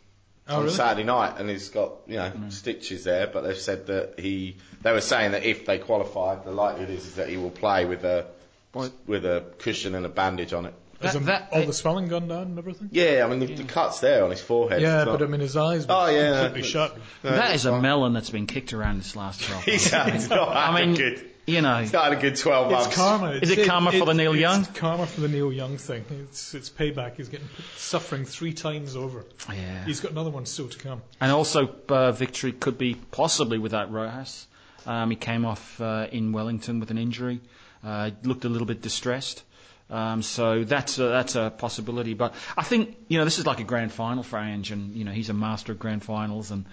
[0.50, 0.76] Oh, on really?
[0.76, 2.52] Saturday night, and he's got you know mm.
[2.52, 3.28] stitches there.
[3.28, 4.58] But they've said that he.
[4.82, 8.04] They were saying that if they qualify, the likelihood is that he will play with
[8.06, 8.28] a
[9.06, 10.74] with a cushion and a bandage on it.
[11.00, 12.90] That- him- that- all the swelling gone down and everything?
[12.92, 14.82] Yeah, I mean the, the cuts there on his forehead.
[14.82, 16.98] Yeah, it's not- but I mean his eyes were Oh, yeah, completely no, shut.
[17.24, 20.12] no, that it's a melon that's been kicked around this last 12 He's, months.
[20.14, 21.30] he's not I mean, good.
[21.48, 22.88] You know, He's not had a good twelve months.
[22.88, 23.32] It's karma.
[23.32, 24.66] Is it karma for the Neil it's Young?
[24.66, 26.04] karma for the Neil Young thing.
[26.10, 27.16] It's it's payback.
[27.16, 29.26] He's getting suffering three times over.
[29.50, 29.86] yeah.
[29.86, 31.02] He's got another one still to come.
[31.22, 34.46] And also, uh, victory could be possibly without Rojas.
[34.86, 37.42] Um, he came off uh, in Wellington with an injury,
[37.84, 39.44] uh, looked a little bit distressed.
[39.90, 42.14] Um, so that's a, that's a possibility.
[42.14, 45.06] But I think you know this is like a grand final for Ange, and you
[45.06, 46.66] know he's a master of grand finals and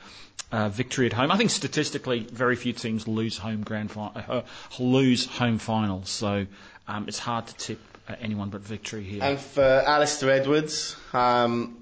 [0.54, 1.30] uh, victory at home.
[1.32, 4.42] I think statistically, very few teams lose home grand fi- uh,
[4.78, 6.08] lose home finals.
[6.10, 6.46] So
[6.86, 9.22] um, it's hard to tip uh, anyone but victory here.
[9.22, 11.76] And for Alistair Edwards, um,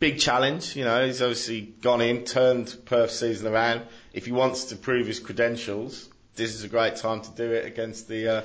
[0.00, 0.74] big challenge.
[0.76, 3.82] You know, he's obviously gone in, turned Perth season around.
[4.12, 7.64] If he wants to prove his credentials, this is a great time to do it
[7.66, 8.42] against the uh,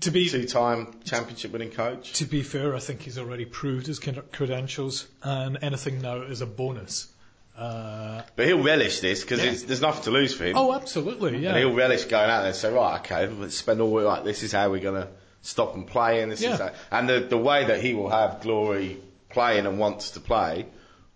[0.00, 2.12] To be two-time championship-winning coach.
[2.20, 6.46] to be fair, I think he's already proved his credentials, and anything now is a
[6.46, 7.08] bonus.
[7.56, 9.66] Uh, But he'll relish this because Yeah.
[9.66, 10.56] there's nothing to lose for him.
[10.56, 11.50] oh, absolutely, yeah.
[11.50, 14.24] And he'll relish going out there and say, right, okay, let's spend all week like
[14.24, 15.08] this is how we're going to
[15.42, 16.28] stop them playing.
[16.30, 16.54] This Yeah.
[16.54, 18.98] is how, and the the way that he will have Glory
[19.30, 20.66] playing and wants to play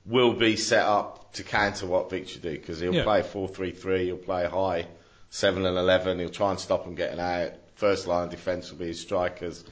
[0.06, 3.04] will be set up to counter what Victory do because he'll Yeah.
[3.04, 4.86] play four three three, he'll play high
[5.30, 7.52] seven and eleven, he'll try and stop them getting out.
[7.76, 9.64] First line defence will be his strikers.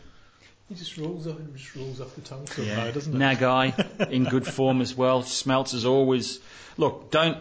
[0.72, 2.90] He just rolls off, just rolls off the tongue so Yeah.
[2.90, 3.18] doesn't it?
[3.18, 5.22] Nagai in good form as well.
[5.22, 6.40] Smeltz is always
[6.78, 7.10] look.
[7.10, 7.36] Don't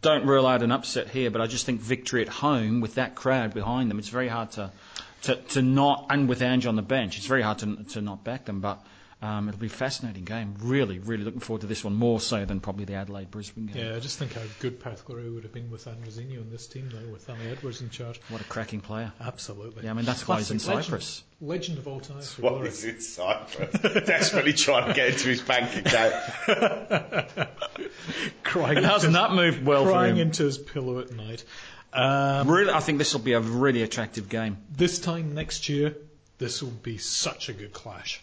[0.00, 3.14] don't rule out an upset here, but I just think victory at home with that
[3.14, 4.70] crowd behind them, it's very hard to
[5.22, 8.24] to, to not and with Ange on the bench, it's very hard to to not
[8.24, 8.60] back them.
[8.62, 8.82] But
[9.22, 10.54] um, it'll be a fascinating game.
[10.60, 13.76] Really, really looking forward to this one more so than probably the Adelaide Brisbane game.
[13.84, 16.66] Yeah, I just think how good Perth Glory would have been with Andrezinho in this
[16.66, 18.18] team though, with Ali Edwards in charge.
[18.30, 19.12] What a cracking player.
[19.20, 19.84] Absolutely.
[19.84, 21.22] Yeah, I mean that's why he's in Classic Cyprus.
[21.40, 22.68] Legend, legend of all time for What Glory.
[22.68, 23.80] is it, Cyprus?
[24.06, 26.14] Desperately trying to get into his bank account.
[28.42, 29.94] crying, Hasn't that moved well for him?
[29.94, 31.44] crying into his pillow at night.
[31.92, 34.58] Um, Really, I think this will be a really attractive game.
[34.74, 35.96] this time next year,
[36.38, 38.22] this will be such a good clash.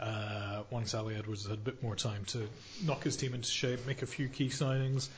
[0.00, 2.48] Uh, once Ali Edwards has had a bit more time to
[2.84, 5.08] knock his team into shape, make a few key signings,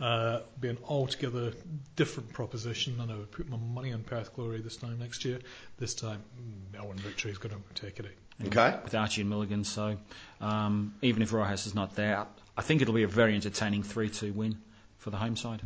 [0.00, 1.52] uh, be an altogether
[1.96, 5.40] different proposition, and I would put my money on Perth Glory this time next year.
[5.78, 8.06] This time, mm, Melbourne Victory is going to take it.
[8.46, 8.74] Okay.
[8.82, 9.64] with Archie and Milligan.
[9.64, 9.98] So
[10.40, 12.26] um, even if Rojas is not there,
[12.56, 14.56] I think it'll be a very entertaining 3-2 win
[14.96, 15.60] for the home side.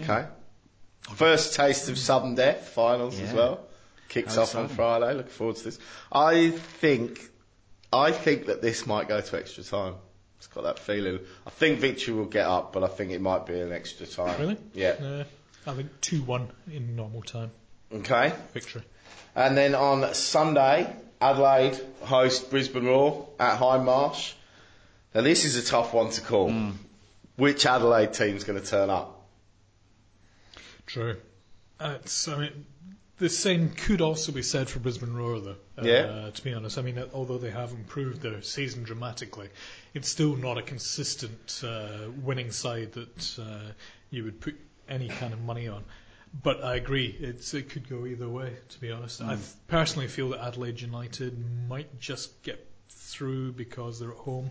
[0.00, 0.26] Okay.
[1.14, 3.60] First taste of sudden death finals as well.
[4.08, 4.68] Kicks off on.
[4.68, 5.14] Friday.
[5.14, 5.78] Looking forward to this.
[6.12, 7.20] I think,
[7.92, 9.94] I think that this might go to extra time.
[10.38, 11.20] It's got that feeling.
[11.46, 14.38] I think Victory will get up, but I think it might be an extra time.
[14.40, 14.56] Really?
[14.74, 14.90] Yeah.
[14.90, 15.24] Uh,
[15.66, 17.50] I think 2 1 in normal time.
[17.92, 18.32] Okay.
[18.52, 18.82] Victory.
[19.34, 24.34] And then on Sunday, Adelaide host Brisbane Roar at Hindmarsh.
[25.14, 26.50] Now this is a tough one to call.
[26.50, 26.70] Hmm.
[27.36, 29.26] Which Adelaide team's going to turn up?
[30.86, 31.16] True.
[31.80, 32.66] Uh, it's, I mean,
[33.18, 35.56] the same could also be said for Brisbane Roar, though.
[35.78, 36.30] Uh, Yeah.
[36.32, 39.48] To be honest, I mean, although they have improved their season dramatically,
[39.94, 43.72] it's still not a consistent uh, winning side that uh,
[44.10, 44.56] you would put
[44.88, 45.84] any kind of money on.
[46.42, 49.22] but I agree, it's, it could go either way, to be honest.
[49.22, 49.36] I
[49.68, 51.38] personally feel that Adelaide United
[51.68, 54.50] might just get through because they're at home.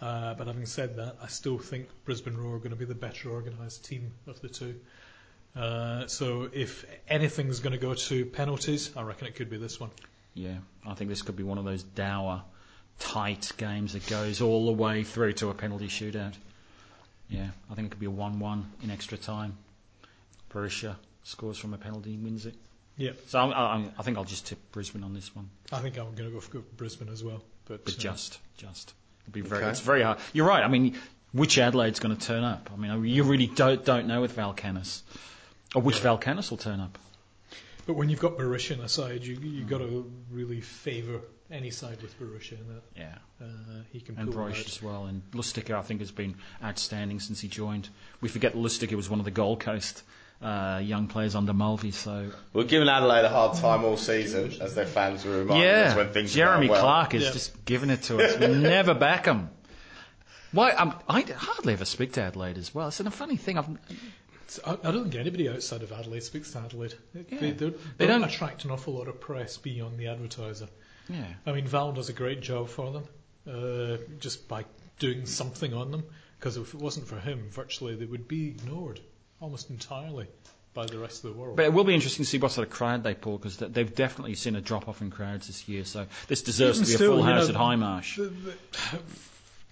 [0.00, 2.94] Uh, but having said that, I still think Brisbane Roar are going to be the
[2.94, 4.74] better organised team of the two.
[5.56, 9.80] Uh, so if anything's going to go to penalties, I reckon it could be this
[9.80, 9.90] one.
[10.34, 12.42] Yeah, I think this could be one of those dour,
[12.98, 16.34] tight games that goes all the way through to a penalty shootout.
[17.30, 19.56] Yeah, I think it could be a 1 1 in extra time.
[20.52, 22.54] Berisha scores from a penalty and wins it.
[22.98, 25.50] Yeah, So I'm, I'm, I think I'll just tip Brisbane on this one.
[25.70, 27.42] I think I'm going to go for Brisbane as well.
[27.66, 28.94] But, But uh, just, just.
[29.22, 29.70] It'll be very, Okay.
[29.70, 30.18] It's very hard.
[30.32, 30.62] You're right.
[30.62, 30.96] I mean,
[31.32, 32.70] which Adelaide's going to turn up?
[32.72, 35.02] I mean, you really don't, don't know with Valkanis.
[35.76, 36.98] Or which Valkanis will turn up.
[37.86, 41.20] But when you've got Berisha in a side, you you got to really favour
[41.50, 43.14] any side with Berisha in that Yeah.
[43.40, 43.46] uh,
[43.92, 45.04] he can And pull Broich as well.
[45.06, 47.88] And Lustica, I think, has been outstanding since he joined.
[48.20, 50.02] We forget Lustica was one of the Gold Coast
[50.42, 51.92] uh, young players under Mulvey.
[51.92, 55.96] So We're giving Adelaide a hard time all season, as their fans were reminding us
[55.96, 56.80] when things are Jeremy going well.
[56.82, 57.32] Clark is Yeah.
[57.32, 58.38] just giving it to us.
[58.38, 58.46] We
[58.76, 59.50] never back him.
[60.52, 60.70] Why?
[60.72, 62.88] Um, I hardly ever speak to Adelaide as well.
[62.88, 63.58] It's a funny thing.
[63.58, 64.25] I've, So
[64.66, 66.94] I, I don't think anybody outside of Adelaide speaks to Adelaide.
[67.14, 67.40] They, Yeah.
[67.40, 70.68] they, don't, They don't attract an awful lot of press beyond the advertiser.
[71.08, 71.24] yeah.
[71.46, 73.04] I mean, Val does a great job for them,
[73.48, 74.64] uh, just by
[74.98, 76.04] doing something on them.
[76.38, 79.00] Because if it wasn't for him, virtually they would be ignored
[79.40, 80.26] almost entirely
[80.74, 81.56] by the rest of the world.
[81.56, 83.94] But it will be interesting to see what sort of crowd they pull because they've
[83.94, 85.84] definitely seen a drop off in crowds this year.
[85.86, 88.16] So this deserves Even to be still, a full house know, at Hindmarsh.
[88.16, 89.02] The- the-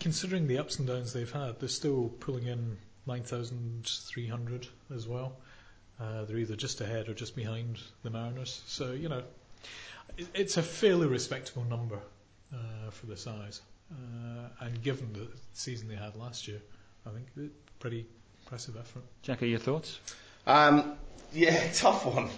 [0.00, 2.76] considering the ups and downs they've had, they're still pulling in
[3.06, 5.36] 9,300 as well.
[6.00, 8.62] Uh, they're either just ahead or just behind the Mariners.
[8.66, 9.22] So, you know,
[10.16, 11.98] it, it's a fairly respectable number
[12.52, 13.60] uh, for the size.
[13.90, 16.60] Uh, and given the season they had last year,
[17.06, 18.06] I think it's pretty
[18.42, 19.02] impressive effort.
[19.22, 19.98] Jackie, your thoughts?
[20.46, 20.94] Um,
[21.32, 22.28] yeah, tough one.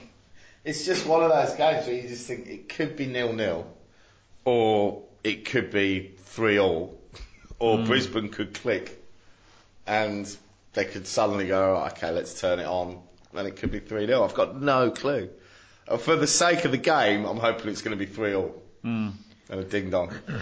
[0.64, 3.67] It's just one of those games where you just think it could be nil nil,
[4.45, 6.99] or it could be three all,
[7.61, 9.01] or Brisbane could click,
[9.87, 10.37] and
[10.77, 13.01] they could suddenly go, "Oh, okay, let's turn it on,
[13.35, 15.29] and it could be three 0 I've got no clue.
[15.89, 18.62] Uh, For the sake of the game, I'm hoping it's going to be three all
[18.85, 19.14] and
[19.49, 20.11] a ding dong.
[20.29, 20.35] Do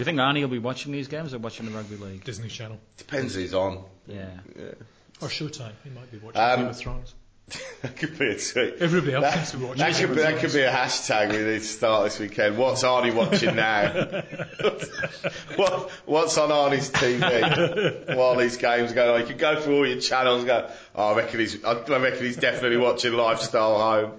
[0.00, 2.22] you think Arnie will be watching these games or watching the rugby league?
[2.24, 2.78] Disney Channel.
[2.98, 3.82] Depends who's on.
[4.06, 4.28] Yeah.
[5.22, 5.72] Or Showtime.
[5.84, 7.14] He might be watching Um, Game of Thrones.
[7.82, 8.74] That could be a tweet.
[8.80, 11.30] Everybody else That, seems to be watching that, could, be, that could be a hashtag
[11.30, 12.58] we need to start this weekend.
[12.58, 13.92] What's Arnie watching now?
[15.56, 19.20] what, what's on Arnie's TV while these games go on?
[19.20, 22.24] You can go through all your channels and go, oh, I reckon he's, I reckon
[22.24, 24.12] he's definitely watching Lifestyle Home.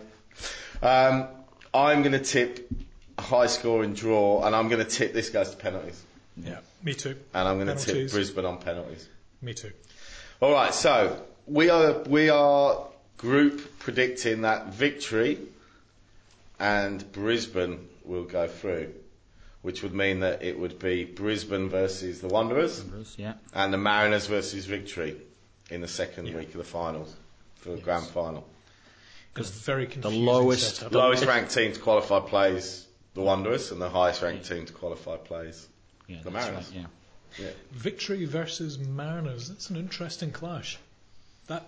[0.81, 1.27] Um,
[1.73, 2.71] I'm going to tip
[3.17, 6.01] a high scoring draw and I'm going to tip this goes to penalties.
[6.37, 7.17] Yeah, me too.
[7.33, 9.09] And I'm going to tip Brisbane on penalties.
[9.41, 9.71] Me too.
[10.39, 12.85] All right, so we are we are
[13.17, 15.39] group predicting that victory
[16.59, 18.93] and Brisbane will go through,
[19.61, 22.83] which would mean that it would be Brisbane versus the Wanderers
[23.17, 23.33] Yeah.
[23.53, 25.17] and the Mariners versus Victory
[25.69, 27.13] in the second week of the finals
[27.55, 28.47] for the grand final.
[29.35, 30.91] It's very confusing lowest- setup.
[30.91, 34.73] The lowest ranked team to qualify plays the Wanderers, and the highest ranked team to
[34.73, 35.67] qualify plays.
[36.07, 36.21] Yeah.
[36.23, 36.71] The Mariners.
[36.75, 36.85] right,
[37.39, 37.49] yeah.
[37.71, 39.49] Victory versus Mariners.
[39.49, 40.77] That's an interesting clash.
[41.47, 41.65] That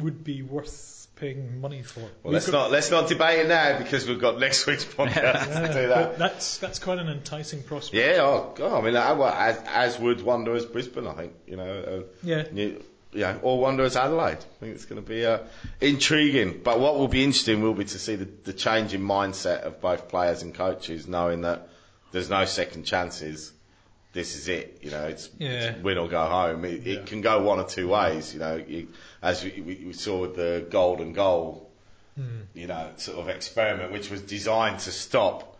[0.00, 2.00] would be worth paying money for.
[2.00, 5.44] Well, We've let's not let's not debate it now because we've got next week's podcast
[5.44, 6.10] to do that.
[6.10, 7.94] But that's that's quite an enticing prospect.
[7.94, 11.32] Yeah, oh, God, I mean, as, as would Wanderers Brisbane, I think.
[11.46, 12.44] You know, uh, Yeah.
[12.52, 12.82] you,
[13.12, 14.38] yeah, or Wanderers Adelaide.
[14.38, 15.38] I think it's going to be uh,
[15.80, 16.60] intriguing.
[16.64, 19.80] But what will be interesting will be to see the, the change in mindset of
[19.80, 21.68] both players and coaches, knowing that
[22.12, 23.52] there's no second chances.
[24.12, 24.78] This is it.
[24.82, 25.50] You know, it's, Yeah.
[25.50, 26.64] it's win or go home.
[26.64, 28.32] It, it can go one or two ways.
[28.32, 28.88] You know, you,
[29.24, 31.70] as we, we, we saw with the golden goal,
[32.16, 32.42] hmm.
[32.54, 35.58] you know, sort of experiment, which was designed to stop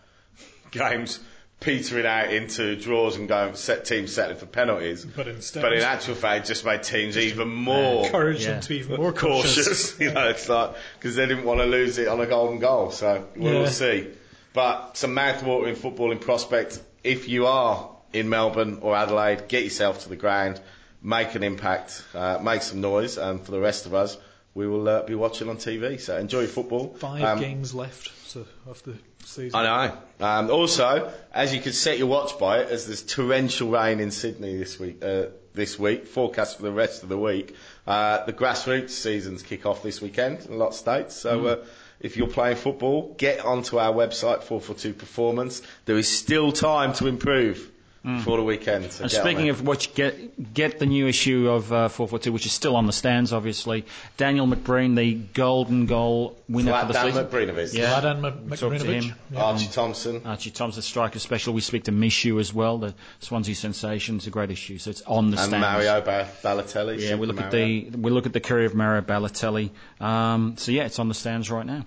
[0.71, 1.19] games
[1.61, 5.05] petering out into draws and going set teams settling for penalties.
[5.07, 8.53] But instead- but in actual fact, it just made teams even more Encourage Yeah.
[8.53, 9.67] them to be even more cautious.
[9.67, 10.01] cautious.
[10.01, 12.91] you know, it's like because they didn't want to lose it on a golden goal.
[12.91, 13.69] So we'll Yeah.
[13.69, 14.09] see.
[14.53, 16.81] But some mouthwatering football in prospect.
[17.03, 20.61] If you are in Melbourne or Adelaide, get yourself to the ground,
[21.05, 24.17] make an impact, uh, make some noise, and for the rest of us,
[24.55, 26.01] we will uh, be watching on TV.
[26.01, 26.95] So enjoy your football.
[26.99, 28.95] Five Um, games left so, of the
[29.25, 29.55] season.
[29.55, 30.27] I know.
[30.27, 34.11] Um, also, as you can set your watch by it, as there's torrential rain in
[34.11, 37.55] Sydney this week, uh, this week, forecast for the rest of the week,
[37.87, 41.15] uh, the grassroots seasons kick off this weekend in a lot of states.
[41.15, 41.65] So, uh,
[42.01, 45.63] if you're playing football, get onto our website, 442 Performance.
[45.85, 47.71] There is still time to improve.
[48.05, 48.93] Before the weekend.
[48.93, 49.53] So And speaking there.
[49.53, 52.93] of which, get get the new issue of uh, 442, which is still on the
[52.93, 53.87] stands, obviously.
[54.19, 57.27] Daniel McBreen, the golden goal winner for the Vladan season.
[57.27, 58.01] Mcbrinovic, Yeah.
[58.01, 59.03] Vladan We talked to Mcbrinovic.
[59.05, 59.15] him.
[59.35, 61.55] Archie Thompson, Archie Thompson, striker special.
[61.55, 64.17] We speak to Michu as well, the Swansea sensation.
[64.17, 65.55] It's a great issue, so it's on the and stands.
[65.55, 67.01] And Mario ba- Balotelli.
[67.01, 69.71] Yeah, we look at the we look at the career of Mario Balotelli.
[69.99, 71.83] Um, so yeah, it's on the stands right now.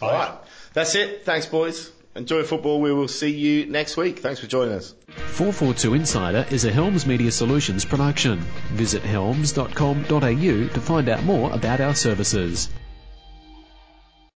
[0.00, 0.32] All right,
[0.72, 1.24] that's it.
[1.24, 1.90] Thanks, boys.
[2.14, 2.80] Enjoy football.
[2.80, 4.18] We will see you next week.
[4.18, 4.94] Thanks for joining us.
[5.08, 8.38] 442 Insider is a Helms Media Solutions production.
[8.72, 12.68] Visit helms.com.au to find out more about our services.